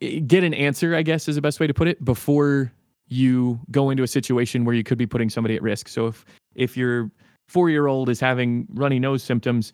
[0.02, 2.72] get an answer, I guess is the best way to put it, before
[3.08, 5.88] you go into a situation where you could be putting somebody at risk.
[5.88, 7.12] So if if your
[7.48, 9.74] four year old is having runny nose symptoms,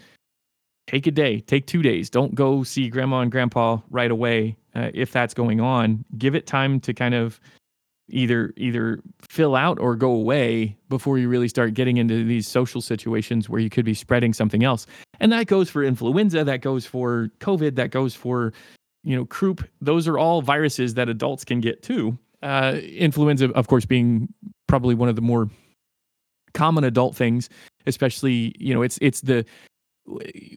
[0.88, 2.10] take a day, take two days.
[2.10, 6.04] Don't go see grandma and grandpa right away uh, if that's going on.
[6.18, 7.40] Give it time to kind of
[8.10, 12.82] either either fill out or go away before you really start getting into these social
[12.82, 14.88] situations where you could be spreading something else.
[15.20, 18.54] And that goes for influenza, that goes for COVID, that goes for
[19.08, 22.18] you know, croup, those are all viruses that adults can get too.
[22.44, 24.28] Uh, influenza, of course, being
[24.68, 25.50] probably one of the more
[26.54, 27.48] common adult things,
[27.86, 29.46] especially, you know, it's it's the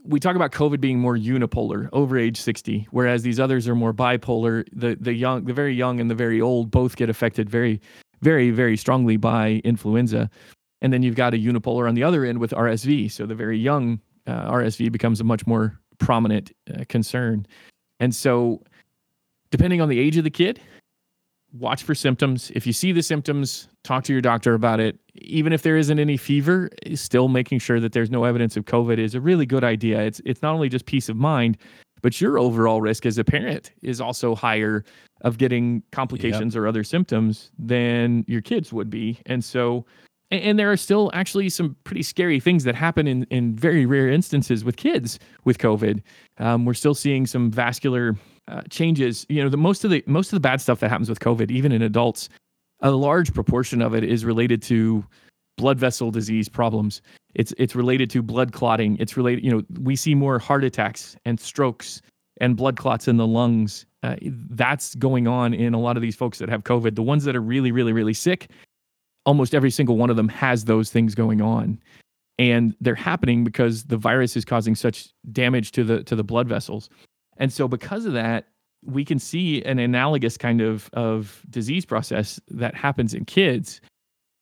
[0.04, 3.94] we talk about COVID being more unipolar over age 60, whereas these others are more
[3.94, 4.64] bipolar.
[4.72, 7.80] The the young, the very young and the very old both get affected very,
[8.20, 10.28] very, very strongly by influenza.
[10.82, 13.12] And then you've got a unipolar on the other end with RSV.
[13.12, 17.46] So the very young uh, RSV becomes a much more prominent uh, concern.
[18.00, 18.62] And so,
[19.50, 20.60] depending on the age of the kid,
[21.52, 22.50] watch for symptoms.
[22.54, 24.98] If you see the symptoms, talk to your doctor about it.
[25.16, 28.98] Even if there isn't any fever, still making sure that there's no evidence of COVID
[28.98, 30.00] is a really good idea.
[30.00, 31.58] It's it's not only just peace of mind,
[32.02, 34.84] but your overall risk as a parent is also higher
[35.22, 36.62] of getting complications yep.
[36.62, 39.20] or other symptoms than your kids would be.
[39.26, 39.84] And so
[40.30, 43.86] and, and there are still actually some pretty scary things that happen in, in very
[43.86, 46.02] rare instances with kids with COVID.
[46.38, 48.16] Um, we're still seeing some vascular
[48.48, 49.26] uh, changes.
[49.28, 51.50] You know, the most of the most of the bad stuff that happens with COVID,
[51.50, 52.28] even in adults,
[52.80, 55.04] a large proportion of it is related to
[55.56, 57.02] blood vessel disease problems.
[57.34, 58.96] It's it's related to blood clotting.
[58.98, 59.44] It's related.
[59.44, 62.02] You know, we see more heart attacks and strokes
[62.40, 63.86] and blood clots in the lungs.
[64.02, 66.94] Uh, that's going on in a lot of these folks that have COVID.
[66.94, 68.50] The ones that are really, really, really sick,
[69.30, 71.80] almost every single one of them has those things going on.
[72.36, 76.48] And they're happening because the virus is causing such damage to the to the blood
[76.48, 76.90] vessels.
[77.36, 78.48] And so because of that
[78.84, 83.80] we can see an analogous kind of of disease process that happens in kids.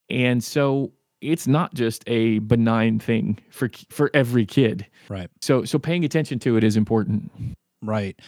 [0.09, 4.87] And so it's not just a benign thing for for every kid.
[5.07, 5.29] Right.
[5.41, 7.31] So so paying attention to it is important.
[7.83, 8.19] Right.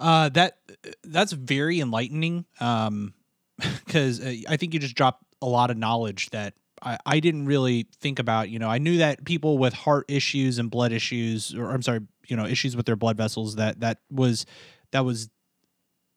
[0.00, 0.56] Uh that
[1.04, 3.12] that's very enlightening um
[3.84, 7.46] because uh, i think you just dropped a lot of knowledge that I, I didn't
[7.46, 8.50] really think about.
[8.50, 12.00] You know, I knew that people with heart issues and blood issues, or I'm sorry,
[12.26, 14.46] you know, issues with their blood vessels, that that was
[14.92, 15.28] that was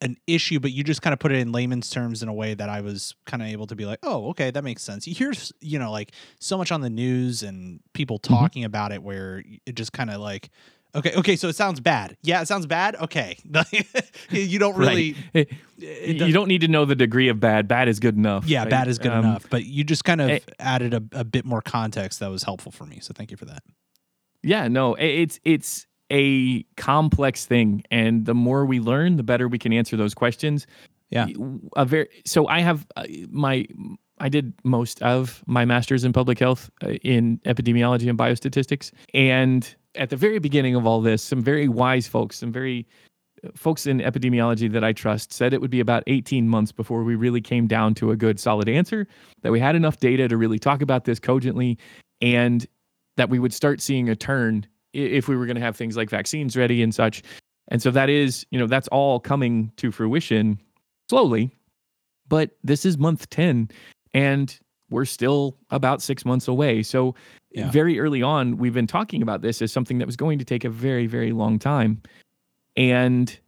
[0.02, 2.54] an issue, but you just kind of put it in layman's terms in a way
[2.54, 5.06] that I was kind of able to be like, oh, okay, that makes sense.
[5.06, 8.34] You hear, you know, like so much on the news and people mm-hmm.
[8.34, 8.66] talking mm-hmm.
[8.66, 10.50] about it where it just kind of like,
[10.94, 11.14] Okay.
[11.14, 11.36] Okay.
[11.36, 12.16] So it sounds bad.
[12.22, 12.96] Yeah, it sounds bad.
[12.96, 13.38] Okay.
[14.30, 15.16] you don't really.
[15.34, 15.48] Right.
[15.78, 17.66] It, you don't need to know the degree of bad.
[17.66, 18.46] Bad is good enough.
[18.46, 18.70] Yeah, right?
[18.70, 19.46] bad is good um, enough.
[19.48, 22.42] But you just kind of it, eh added a, a bit more context that was
[22.42, 23.00] helpful for me.
[23.00, 23.62] So thank you for that.
[24.42, 24.68] Yeah.
[24.68, 24.94] No.
[24.94, 29.96] It's it's a complex thing, and the more we learn, the better we can answer
[29.96, 30.66] those questions.
[31.10, 31.26] Yeah.
[31.76, 33.66] A very so I have uh, my
[34.18, 39.74] I did most of my master's in public health uh, in epidemiology and biostatistics, and
[39.94, 42.86] at the very beginning of all this, some very wise folks, some very
[43.44, 47.04] uh, folks in epidemiology that I trust said it would be about 18 months before
[47.04, 49.06] we really came down to a good solid answer,
[49.42, 51.78] that we had enough data to really talk about this cogently,
[52.20, 52.66] and
[53.16, 56.10] that we would start seeing a turn if we were going to have things like
[56.10, 57.22] vaccines ready and such.
[57.68, 60.60] And so that is, you know, that's all coming to fruition
[61.08, 61.56] slowly.
[62.28, 63.70] But this is month 10
[64.14, 64.58] and
[64.90, 66.82] we're still about 6 months away.
[66.82, 67.14] So
[67.54, 67.70] yeah.
[67.70, 70.64] very early on, we've been talking about this as something that was going to take
[70.64, 72.02] a very, very long time.
[72.76, 73.38] And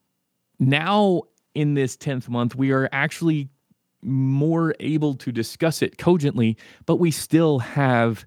[0.58, 1.22] now
[1.54, 3.48] in this 10th month, we are actually
[4.02, 8.26] more able to discuss it cogently, but we still have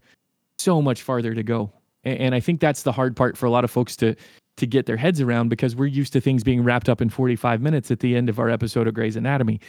[0.57, 1.71] so much farther to go.
[2.03, 4.15] And I think that's the hard part for a lot of folks to
[4.57, 7.61] to get their heads around because we're used to things being wrapped up in 45
[7.61, 9.59] minutes at the end of our episode of Grey's Anatomy.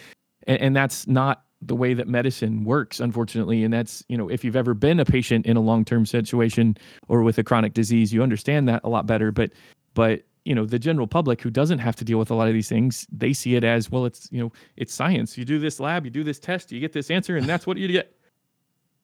[0.47, 3.65] And, and that's not the way that medicine works, unfortunately.
[3.65, 6.77] And that's, you know, if you've ever been a patient in a long term situation
[7.09, 9.33] or with a chronic disease, you understand that a lot better.
[9.33, 9.51] But,
[9.95, 12.55] but, you know, the general public who doesn't have to deal with a lot of
[12.55, 15.37] these things, they see it as, well, it's, you know, it's science.
[15.37, 17.77] You do this lab, you do this test, you get this answer, and that's what
[17.77, 18.15] you get.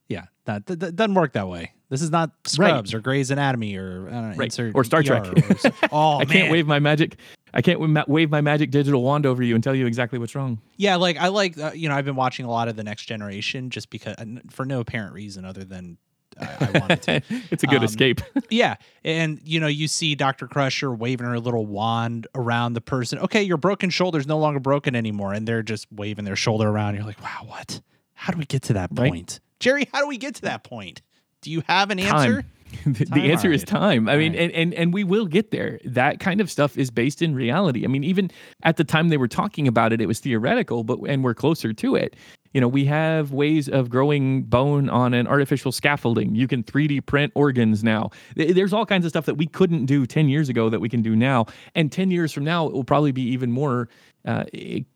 [0.09, 1.73] Yeah, that, that, that doesn't work that way.
[1.89, 2.99] This is not Scrubs right.
[2.99, 4.59] or Grey's Anatomy or know, right.
[4.75, 5.27] or Star Trek.
[5.27, 5.35] Or,
[5.93, 7.17] oh, I can't wave my magic.
[7.53, 10.61] I can't wave my magic digital wand over you and tell you exactly what's wrong.
[10.77, 13.05] Yeah, like I like uh, you know I've been watching a lot of the Next
[13.05, 14.17] Generation just because
[14.51, 15.99] for no apparent reason other than
[16.41, 17.23] I, I wanted to.
[17.51, 18.21] it's a good um, escape.
[18.51, 23.19] yeah, and you know you see Doctor Crusher waving her little wand around the person.
[23.21, 26.97] Okay, your broken shoulder's no longer broken anymore, and they're just waving their shoulder around.
[26.97, 27.81] You're like, wow, what?
[28.15, 29.39] How do we get to that right?
[29.55, 29.61] Point?
[29.61, 31.03] Gerry, how do we get to that point?
[31.41, 32.43] Do you have an answer?
[32.43, 32.51] Time.
[32.87, 33.55] the, the answer right.
[33.55, 34.09] is time.
[34.09, 34.43] I mean, right.
[34.43, 35.79] and, and and we will get there.
[35.85, 37.85] That kind of stuff is based in reality.
[37.85, 38.31] I mean, even
[38.63, 41.73] at the time they were talking about it, it was theoretical, but and we're closer
[41.73, 42.17] to it.
[42.53, 46.37] You know, we have ways of growing bone on an artificial scaffolding.
[46.37, 48.11] You can 3D print organs now.
[48.37, 51.03] There's all kinds of stuff that we couldn't do 10 years ago that we can
[51.03, 51.47] do now.
[51.75, 53.89] And 10 years from now, it will probably be even more
[54.25, 54.45] uh,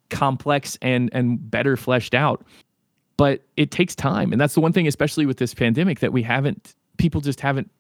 [0.09, 2.45] complex and and better fleshed out
[3.19, 4.33] but it takes time.
[4.33, 7.71] And that's the one thing especially with this pandemic that we haven't people just haven't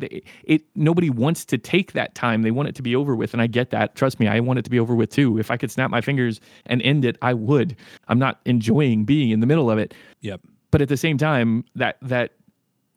[0.00, 2.42] it, it nobody wants to take that time.
[2.42, 3.32] They want it to be over with.
[3.32, 3.96] And i get that.
[3.96, 5.38] Trust me i want it to be over with too.
[5.38, 7.74] If i could snap my fingers and end it i would.
[8.06, 9.94] I'm not enjoying being in the middle of it.
[10.20, 10.42] Yep.
[10.70, 12.32] But at the same time that that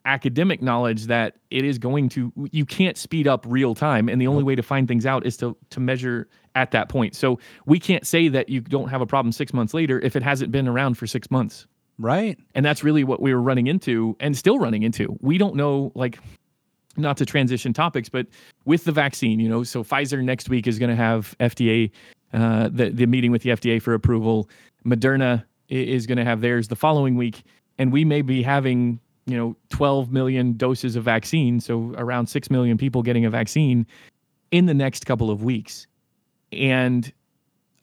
[0.06, 4.10] academic knowledge that it is going to you can't speed up real time.
[4.10, 7.16] And the only way to find things out is to to measure at that point.
[7.16, 10.24] So we can't say that you don't have a problem 6 months later if it
[10.24, 11.68] hasn't been around for 6 months
[12.00, 12.38] Right.
[12.54, 15.18] And that's really what we were running into and still running into.
[15.22, 16.20] We don't know, like,
[16.96, 18.28] not to transition topics, but
[18.66, 21.92] with the vaccine, you know, so Pfizer next week is going to have FDA,
[22.34, 24.50] uh, the, the meeting with the FDA for approval.
[24.86, 27.44] Moderna is going to have theirs the following week.
[27.78, 31.60] And we may be having, you know, 12 million doses of vaccine.
[31.60, 33.86] So around 6 million people getting a vaccine
[34.52, 35.88] in the next couple of weeks.
[36.52, 37.12] And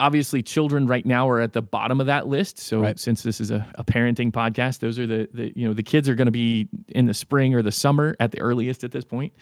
[0.01, 2.99] obviously children right now are at the bottom of that list so right.
[2.99, 6.09] since this is a, a, parenting podcast those are the, the you know the kids
[6.09, 9.05] are going to be in the spring or the summer at the earliest at this
[9.05, 9.33] point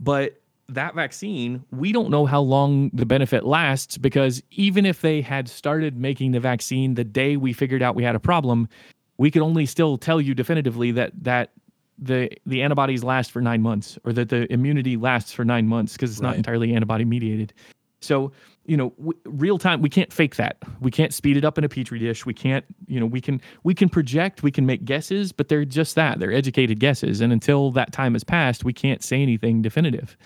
[0.00, 5.20] but that vaccine we don't know how long the benefit lasts because even if they
[5.20, 8.68] had started making the vaccine the day we figured out we had a problem
[9.16, 11.50] we could only still tell you definitively that that
[11.98, 15.94] the the antibodies last for nine months or that the immunity lasts for nine months
[15.94, 16.28] because it's right.
[16.28, 17.52] not entirely antibody mediated
[18.00, 18.30] so
[18.68, 20.58] you know w- real time we can't fake that.
[20.80, 22.24] We can't speed it up in a petri dish.
[22.26, 25.64] We can't you know we can we can project we can make guesses but they're
[25.64, 26.20] just that.
[26.20, 27.20] They're educated guesses.
[27.20, 30.16] And until that time has passed we can't say anything definitive.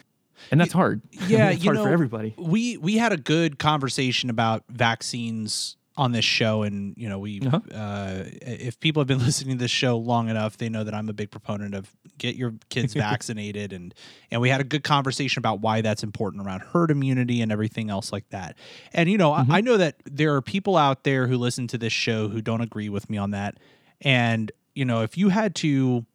[0.51, 1.01] And that's hard.
[1.29, 2.35] Yeah it's hard know, for everybody.
[2.37, 7.41] we we had a good conversation about vaccines on this show and you know we
[7.41, 7.61] uh-huh.
[7.75, 11.09] uh, if people have been listening to this show long enough they know that i'm
[11.09, 13.95] a big proponent of get your kids vaccinated and
[14.31, 17.91] and we had a good conversation about why that's important around herd immunity and everything
[17.91, 18.57] else like that
[18.93, 19.53] and you know mm-hmm.
[19.53, 22.41] I, I know that there are people out there who listen to this show who
[22.41, 23.59] don't agree with me on that
[24.01, 26.07] and you know if you had to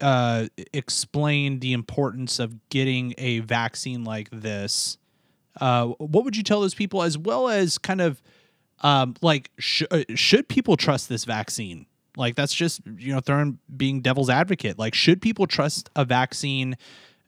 [0.00, 4.96] uh, explain the importance of getting a vaccine like this
[5.60, 8.22] uh, what would you tell those people as well as kind of
[8.82, 11.86] um, like sh- uh, should people trust this vaccine?
[12.16, 14.78] Like that's just you know throwing being devil's advocate.
[14.78, 16.76] Like should people trust a vaccine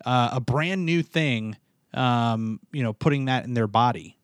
[0.05, 1.57] uh, a brand new thing
[1.95, 4.19] um, you know putting that in their body?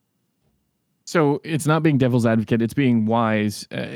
[1.05, 3.67] So it's not being devil's advocate it's being wise.
[3.73, 3.87] Uh,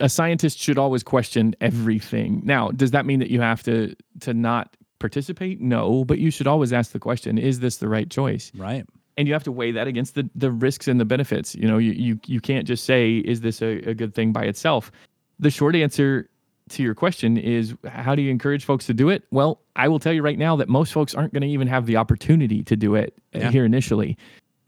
[0.00, 2.42] a scientist should always question everything.
[2.44, 5.60] Now does that mean that you have to to not participate?
[5.60, 8.52] No but you should always ask the question is this the right choice?
[8.54, 11.54] Right and you have to weigh that against the the risks and the benefits.
[11.54, 14.44] You know, you you, you can't just say is this a, a good thing by
[14.44, 14.92] itself.
[15.38, 16.28] The short answer
[16.70, 19.24] to your question is how do you encourage folks to do it?
[19.30, 21.86] Well, I will tell you right now that most folks aren't going to even have
[21.86, 23.50] the opportunity to do it uh, yeah.
[23.50, 24.16] here initially.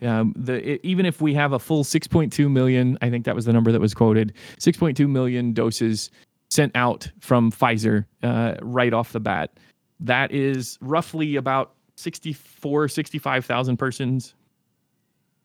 [0.00, 3.46] Um, the it, even if we have a full 6.2 million, I think that was
[3.46, 6.10] the number that was quoted, 6.2 million doses
[6.50, 9.58] sent out from Pfizer uh, right off the bat.
[10.00, 14.34] That is roughly about 64, 65,000 persons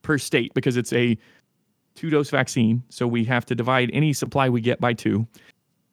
[0.04, 1.18] per state because it's a
[1.96, 2.84] two dose vaccine.
[2.90, 5.28] So we have to divide any supply we get by two.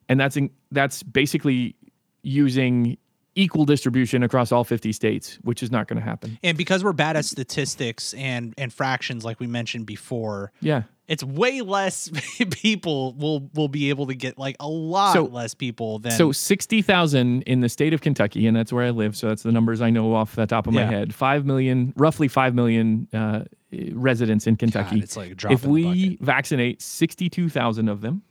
[0.09, 1.75] And that's in, that's basically
[2.23, 2.97] using
[3.35, 6.37] equal distribution across all 50 states, which is not going to happen.
[6.43, 10.83] And because we're bad at statistics and and fractions, like we mentioned before, Yeah.
[11.07, 12.09] it's way less
[12.51, 16.31] people will will be able to get like a lot So- less people than So
[16.33, 19.15] 60,000 in the state of Kentucky, and that's where I live.
[19.15, 21.15] So that's the numbers I know off the top of my head.
[21.15, 23.45] 5 million, roughly 5 million uh,
[23.93, 24.95] residents in Kentucky.
[24.95, 28.23] God, it's like a drop if we vaccinate 62,000 of them,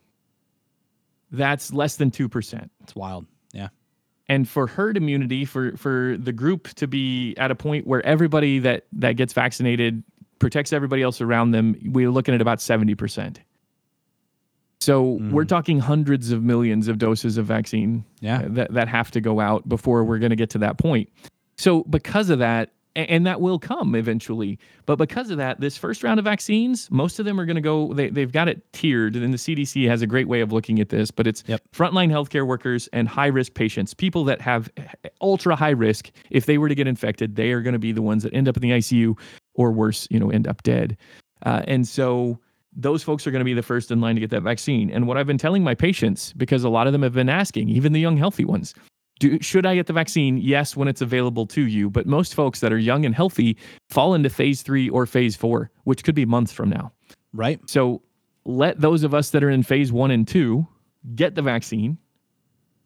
[1.31, 2.69] that's less than 2%.
[2.83, 3.27] It's wild.
[3.53, 3.69] Yeah.
[4.31, 8.61] And for herd immunity for for the group to be at a point where everybody
[8.61, 10.03] that that gets vaccinated
[10.39, 13.39] protects everybody else around them we're looking at about 70%
[14.81, 15.31] so hmm.
[15.31, 18.43] we're talking hundreds of millions of doses of vaccine Yeah.
[18.47, 21.11] that, that have to go out before we're going to get to that point.
[21.59, 26.03] So because of that and that will come eventually but because of that this first
[26.03, 29.15] round of vaccines most of them are going to go they, they've got it tiered
[29.17, 31.63] and the cdc has a great way of looking at this but it's Yep.
[31.73, 34.71] frontline healthcare workers and high risk patients, people that have
[35.21, 36.11] ultra high risk.
[36.31, 38.47] If they were to get infected, they are going to be the ones that end
[38.49, 39.19] up in the ICU
[39.55, 40.97] or worse, you know, end up dead.
[41.45, 42.39] Uh, and so
[42.73, 44.91] those folks are going to be the first in line to get that vaccine.
[44.91, 47.69] And what I've been telling my patients, because a lot of them have been asking,
[47.69, 48.75] even the young healthy ones,
[49.21, 50.39] do, should I get the vaccine?
[50.39, 51.89] Yes, when it's available to you.
[51.89, 53.57] But most folks that are young and healthy
[53.89, 56.91] fall into phase three or phase four, which could be months from now.
[57.33, 57.61] Right.
[57.69, 58.03] So
[58.45, 60.67] let those of us that are in phase one and two
[61.15, 61.99] get the vaccine,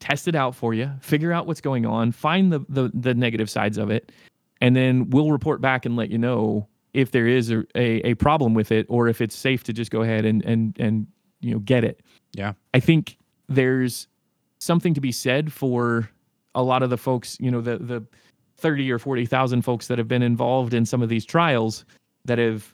[0.00, 3.48] test it out for you, figure out what's going on, find the, the, the negative
[3.48, 4.12] sides of it,
[4.60, 8.14] and then we'll report back and let you know if there is a, a, a
[8.14, 11.06] problem with it or if it's safe to just go ahead and, and, and
[11.40, 12.00] you know get it.
[12.34, 12.54] Yeah.
[12.72, 13.18] I think
[13.48, 14.08] there's
[14.58, 16.10] something to be said for
[16.54, 18.04] a lot of the folks, you know, the the
[18.56, 21.84] 30 or 40,000 folks that have been involved in some of these trials
[22.24, 22.72] that have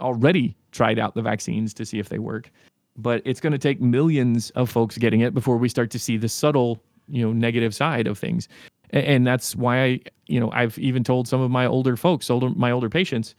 [0.00, 2.50] already tried out the vaccines to see if they work.
[2.96, 6.16] But it's going to take millions of folks getting it before we start to see
[6.16, 8.48] the subtle, you know, negative side of things.
[8.90, 12.50] And that's why I, you know, I've even told some of my older folks, older
[12.50, 13.34] my older patients,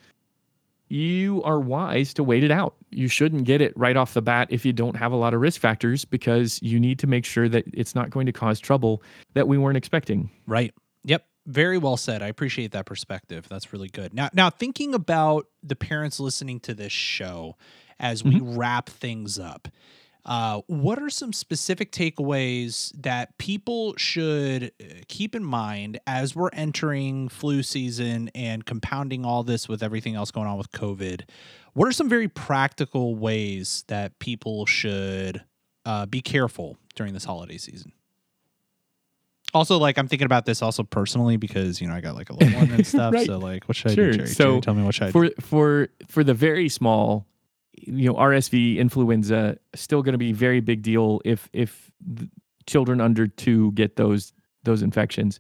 [0.90, 2.76] you are wise to wait it out.
[2.90, 5.42] You shouldn't get it right off the bat if you don't have a lot of
[5.42, 9.04] risk factors because you need to make sure that it's not going to cause trouble
[9.36, 10.32] that we weren't expecting.
[10.48, 10.74] Right.
[11.04, 11.26] Yep.
[11.46, 12.22] Very well said.
[12.22, 13.48] I appreciate that perspective.
[13.50, 14.14] That's really good.
[14.14, 17.56] Now, now thinking about the parents listening to this show
[18.00, 18.58] as we mm-hmm.
[18.58, 19.68] wrap things up,
[20.26, 26.50] uh, what are some specific takeaways that people should uh, keep in mind as we're
[26.54, 31.22] entering flu season and compounding all this with everything else going on with COVID?
[31.74, 35.44] What are some very practical ways that people should
[35.86, 37.94] uh, be careful during this holiday season?
[39.54, 42.34] Also, like I'm thinking about this also personally because you know I got like a
[42.34, 43.14] little one and stuff.
[43.14, 43.26] Right.
[43.26, 44.28] So like, what should I do, Gerry?
[44.28, 45.12] So, Gerry, tell me what should I do?
[45.12, 47.26] For for for the very small,
[47.82, 51.92] you know, RSV influenza still going to be very big deal if if
[52.66, 55.40] children under 2 get those those infections.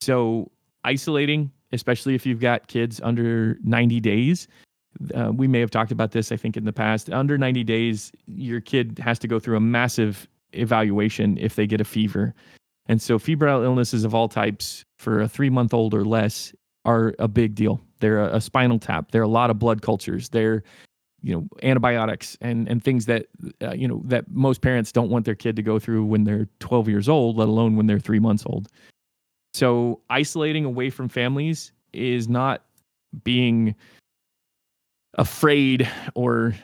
[0.00, 0.50] So,
[0.84, 4.48] isolating, especially if you've got kids under 90 days,
[5.14, 7.10] uh, we may have talked about this, I think, in the past.
[7.10, 11.80] Under 90 days, your kid has to go through a massive evaluation if they get
[11.80, 12.34] a fever.
[12.86, 16.52] And so, febrile illnesses of all types for a three month old or less
[16.84, 17.80] are a big deal.
[18.00, 19.10] They're a, a spinal tap.
[19.10, 20.28] They're a lot of blood cultures.
[20.28, 20.62] They're,
[21.24, 23.26] you know, antibiotics and and things that
[23.62, 26.46] uh, you know that most parents don't want their kid to go through when they're
[26.60, 28.68] 12 years old, let alone when they're three months old.
[29.54, 32.62] So isolating away from families is not
[33.22, 33.74] being
[35.14, 36.54] afraid or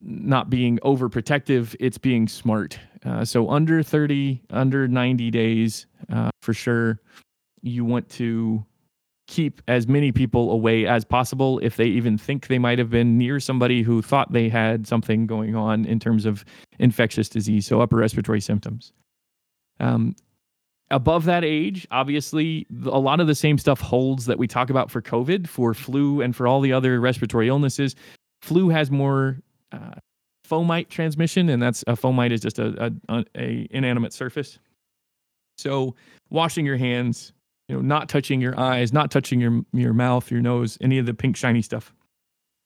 [0.00, 1.74] not being overprotective.
[1.80, 2.78] It's being smart.
[3.04, 7.00] Uh, so under 30, under 90 days, uh, for sure,
[7.62, 8.64] you want to
[9.26, 13.18] keep as many people away as possible if they even think they might have been
[13.18, 16.44] near somebody who thought they had something going on in terms of
[16.78, 18.92] infectious disease, so upper respiratory symptoms.
[19.80, 20.14] Um,
[20.90, 24.90] above that age, obviously, a lot of the same stuff holds that we talk about
[24.90, 27.96] for COVID, for flu, and for all the other respiratory illnesses.
[28.42, 29.38] Flu has more
[29.72, 29.94] uh,
[30.48, 34.58] fomite transmission, and that's a fomite is just a, a, a inanimate surface.
[35.58, 35.96] So
[36.30, 37.32] washing your hands,
[37.68, 41.06] you know, not touching your eyes, not touching your your mouth, your nose, any of
[41.06, 41.92] the pink shiny stuff,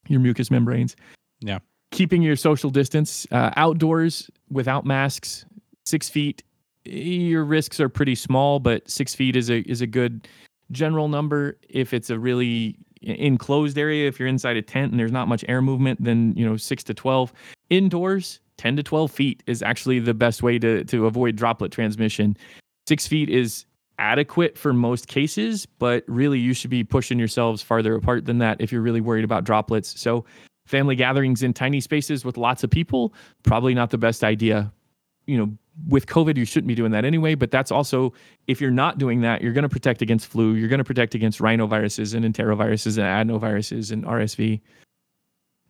[0.09, 0.97] your mucous membranes.
[1.41, 1.61] Yeah.
[1.91, 5.45] Keeping your social distance uh, outdoors without masks,
[5.85, 6.43] six feet.
[6.85, 10.29] Your risks are pretty small, but six feet is a is a good
[10.71, 11.59] general number.
[11.69, 15.45] If it's a really enclosed area, if you're inside a tent and there's not much
[15.49, 17.33] air movement, then you know six to twelve.
[17.71, 22.37] Indoors, ten to twelve feet is actually the best way to to avoid droplet transmission.
[22.89, 23.67] Six feet is
[24.01, 28.61] adequate for most cases, but really you should be pushing yourselves farther apart than that
[28.61, 30.01] if you're really worried about droplets.
[30.01, 30.25] So,
[30.67, 34.73] family gatherings in tiny spaces with lots of people, probably not the best idea.
[35.27, 35.53] you know,
[35.89, 37.35] with COVID, you shouldn't be doing that anyway.
[37.35, 38.13] But that's also,
[38.47, 41.15] if you're not doing that, you're going to protect against flu, you're going to protect
[41.15, 44.61] against rhinoviruses and enteroviruses and adenoviruses and RSV.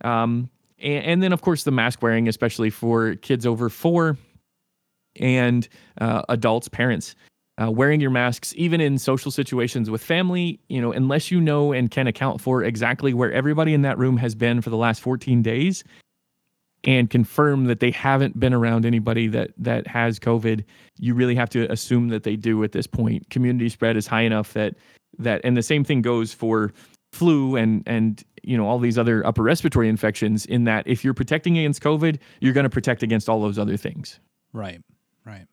[0.03, 4.17] Um, and, and then, of course, the mask wearing, especially for kids over four
[5.17, 5.67] and
[5.99, 7.15] uh, adults, parents.
[7.61, 11.71] Uh, wearing your masks, even in social situations with family, you know, unless you know
[11.71, 15.01] and can account for exactly where everybody in that room has been for the last
[15.01, 15.83] 14 days,
[16.83, 20.63] and confirm that they haven't been around anybody that that has COVID,
[20.97, 23.29] you really have to assume that they do at this point.
[23.29, 24.75] Community spread is high enough that
[25.19, 26.73] that, and the same thing goes for
[27.11, 30.45] flu and and you know all these other upper respiratory infections.
[30.47, 33.77] In that, if you're protecting against COVID, you're going to protect against all those other
[33.77, 34.19] things.
[34.53, 34.81] Right,
[35.25, 35.45] right.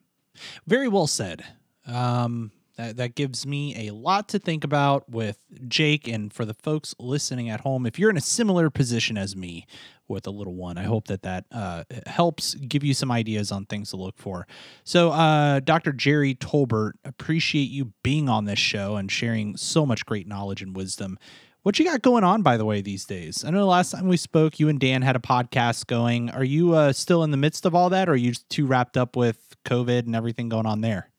[0.65, 1.43] Very well said.
[1.89, 6.07] Um, that, that gives me a lot to think about with Jake.
[6.07, 9.67] And for the folks listening at home, if you're in a similar position as me
[10.07, 13.65] with a little one, I hope that that uh, helps give you some ideas on
[13.65, 14.47] things to look for.
[14.85, 15.91] So, uh, Dr.
[15.91, 20.73] Gerry Tolbert, appreciate you being on this show and sharing so much great knowledge and
[20.73, 21.19] wisdom.
[21.63, 23.43] What you got going on, by the way, these days?
[23.43, 26.29] I know the last time we spoke, you and Dan had a podcast going.
[26.29, 28.95] Are you uh, still in the midst of all that, or are you too wrapped
[28.95, 31.09] up with COVID and everything going on there?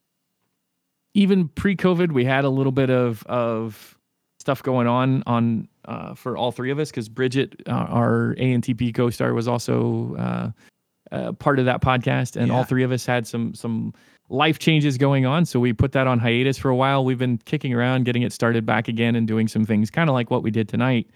[1.14, 3.96] Even pre-COVID, we had a little bit of of
[4.38, 8.94] stuff going on on uh, for all three of us because Bridget, uh, our ANTP
[8.94, 10.50] co-star, was also uh,
[11.12, 12.54] uh, part of that podcast, and yeah.
[12.54, 13.92] all three of us had some some
[14.28, 15.44] life changes going on.
[15.44, 17.04] So we put that on hiatus for a while.
[17.04, 20.14] We've been kicking around, getting it started back again, and doing some things, kind of
[20.14, 21.10] like what we did tonight.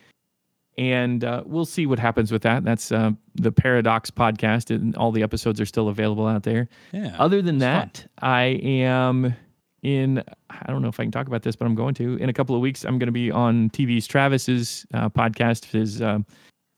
[0.76, 2.64] And uh, we'll see what happens with that.
[2.64, 6.68] That's uh, the Paradox podcast, and all the episodes are still available out there.
[6.92, 7.14] Yeah.
[7.16, 8.09] Other than that, fun.
[8.20, 9.36] I am
[9.85, 12.28] in I don't know if I can talk about this, but I'm going to in
[12.28, 12.85] a couple of weeks.
[12.85, 15.66] I'm going to be on TV's Travis's uh, podcast.
[15.66, 16.18] His uh,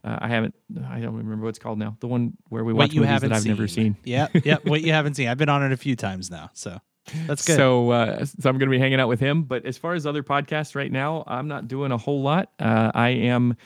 [0.05, 0.55] uh, I haven't
[0.89, 1.97] I don't remember what it's called now.
[2.01, 3.53] The one where we watch movies that I've seen.
[3.53, 3.97] never seen.
[4.05, 4.59] Yeah, yeah.
[4.65, 5.29] what you haven't seen.
[5.29, 6.79] I've been on it a few times now, so
[7.27, 7.57] that's good.
[7.57, 9.45] So uh, so I'm going to be hanging out with him.
[9.45, 12.51] But as far as other podcasts right now, I'm not doing a whole lot.
[12.59, 13.57] Uh, I am.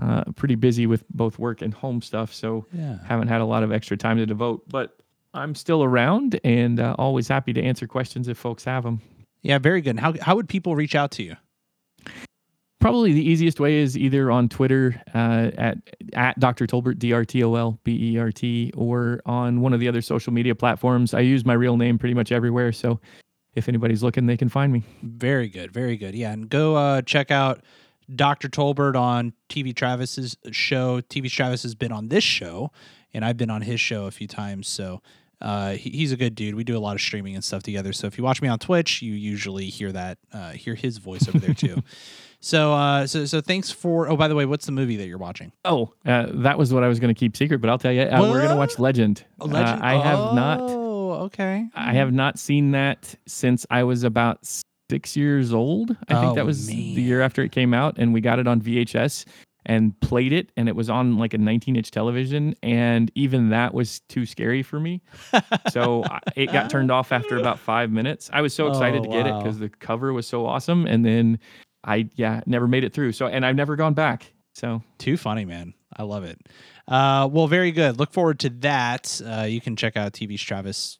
[0.00, 2.96] Uh, pretty busy with both work and home stuff, so yeah.
[3.04, 4.66] haven't had a lot of extra time to devote.
[4.66, 5.01] But
[5.34, 9.00] I'm still around and uh, always happy to answer questions if folks have them.
[9.42, 9.98] Yeah, very good.
[9.98, 11.36] How how would people reach out to you?
[12.80, 15.78] Probably the easiest way is either on Twitter uh, at
[16.14, 16.66] at Dr.
[16.66, 19.88] Tolbert D R T O L B E R T or on one of the
[19.88, 21.14] other social media platforms.
[21.14, 23.00] I use my real name pretty much everywhere, so
[23.54, 24.82] if anybody's looking, they can find me.
[25.02, 26.14] Very good, very good.
[26.14, 27.62] Yeah, and go uh, check out
[28.14, 28.48] Dr.
[28.48, 31.00] Tolbert on TV Travis's show.
[31.00, 32.70] TV Travis has been on this show,
[33.12, 34.68] and I've been on his show a few times.
[34.68, 35.02] So
[35.42, 36.54] uh, he, he's a good dude.
[36.54, 37.92] We do a lot of streaming and stuff together.
[37.92, 41.28] So if you watch me on Twitch, you usually hear that, uh, hear his voice
[41.28, 41.82] over there too.
[42.44, 44.08] So, uh, so, so thanks for.
[44.08, 45.52] Oh, by the way, what's the movie that you're watching?
[45.64, 48.02] Oh, uh, that was what I was going to keep secret, but I'll tell you,
[48.02, 49.24] uh, we're going to watch Legend.
[49.38, 49.80] Legend.
[49.80, 50.58] Uh, I have oh, not.
[50.60, 51.68] Oh, okay.
[51.76, 54.40] I have not seen that since I was about
[54.90, 55.96] six years old.
[56.08, 56.76] I oh, think that was man.
[56.96, 59.24] the year after it came out, and we got it on VHS
[59.66, 63.74] and played it and it was on like a 19 inch television and even that
[63.74, 65.02] was too scary for me
[65.70, 66.04] so
[66.36, 69.26] it got turned off after about five minutes i was so excited oh, to get
[69.26, 69.38] wow.
[69.38, 71.38] it because the cover was so awesome and then
[71.84, 75.44] i yeah never made it through so and i've never gone back so too funny
[75.44, 76.38] man i love it
[76.88, 80.98] uh, well very good look forward to that uh, you can check out tv travis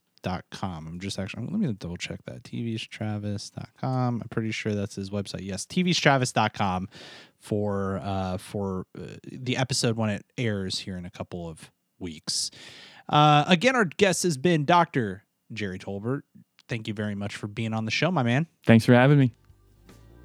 [0.51, 0.87] com.
[0.87, 2.43] I'm just actually, let me double check that.
[2.45, 4.21] tvstravis.com.
[4.23, 5.43] I'm pretty sure that's his website.
[5.43, 6.89] Yes, tvstravis.com
[7.43, 12.51] for uh, for uh, the episode when it airs here in a couple of weeks.
[13.09, 15.25] Uh, again, our guest has been Dr.
[15.53, 16.23] Gerry Tolbert.
[16.69, 18.47] Thank you very much for being on the show, my man.
[18.65, 19.35] Thanks for having me.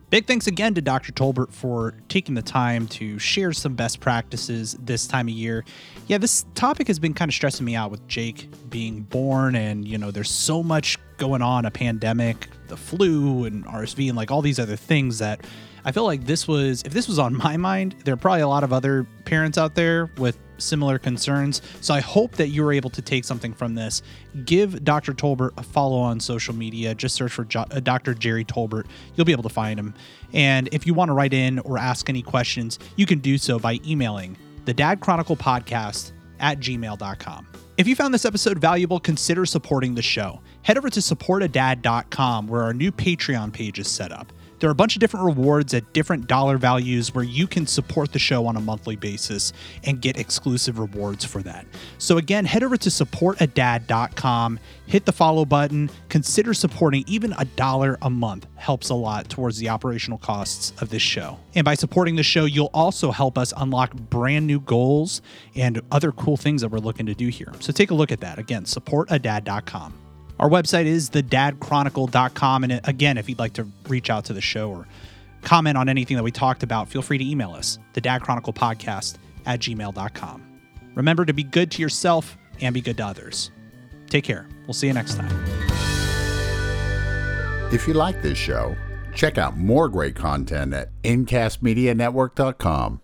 [0.09, 1.11] Big thanks again to Dr.
[1.11, 5.65] Tolbert for taking the time to share some best practices this time of year.
[6.05, 9.86] Yeah, this topic has been kind of stressing me out with Jake being born, and
[9.86, 14.32] you know, there's so much going on a pandemic, the flu, and RSV, and like
[14.32, 15.41] all these other things that
[15.88, 18.48] I feel like this was, if this was on my mind, there are probably a
[18.48, 21.62] lot of other parents out there with similar concerns.
[21.80, 24.02] So I hope that you were able to take something from this.
[24.44, 25.14] Give Dr.
[25.14, 26.94] Tolbert a follow on social media.
[26.94, 28.14] Just search for uh, Dr.
[28.14, 28.88] Gerry Tolbert.
[29.16, 29.94] You'll be able to find him.
[30.34, 33.58] And if you want to write in or ask any questions, you can do so
[33.58, 34.36] by emailing
[34.66, 36.12] the Dad Chronicle Podcast
[36.42, 37.48] at gmail.com.
[37.78, 40.42] If you found this episode valuable, consider supporting the show.
[40.64, 44.34] Head over to supportadad.com where our new Patreon page is set up.
[44.60, 48.12] There are a bunch of different rewards at different dollar values where you can support
[48.12, 49.53] the show on a monthly basis
[49.84, 51.66] and get exclusive rewards for that.
[51.99, 57.97] So, again, head over to supportadad.com, hit the follow button, consider supporting even a dollar
[58.01, 61.39] a month helps a lot towards the operational costs of this show.
[61.53, 65.22] And by supporting the show, you'll also help us unlock brand new goals
[65.55, 67.53] and other cool things that we're looking to do here.
[67.60, 68.39] So, take a look at that.
[68.39, 70.07] Again, supportadad.com.
[70.40, 72.64] Our website is thedadchronicle.com.
[72.64, 74.88] And uh, again, if you'd like to reach out to the show or
[75.42, 78.54] comment on anything that we talked about, feel free to email us, the Dad Chronicle
[78.54, 79.16] Podcast
[79.46, 80.44] at gmail.com.
[80.96, 83.52] Remember to be good to yourself and be good to others.
[84.10, 84.48] Take care.
[84.66, 85.32] We'll see you next time.
[87.72, 88.76] If you like this show,
[89.14, 93.02] check out more great content at incastmedianetwork.com.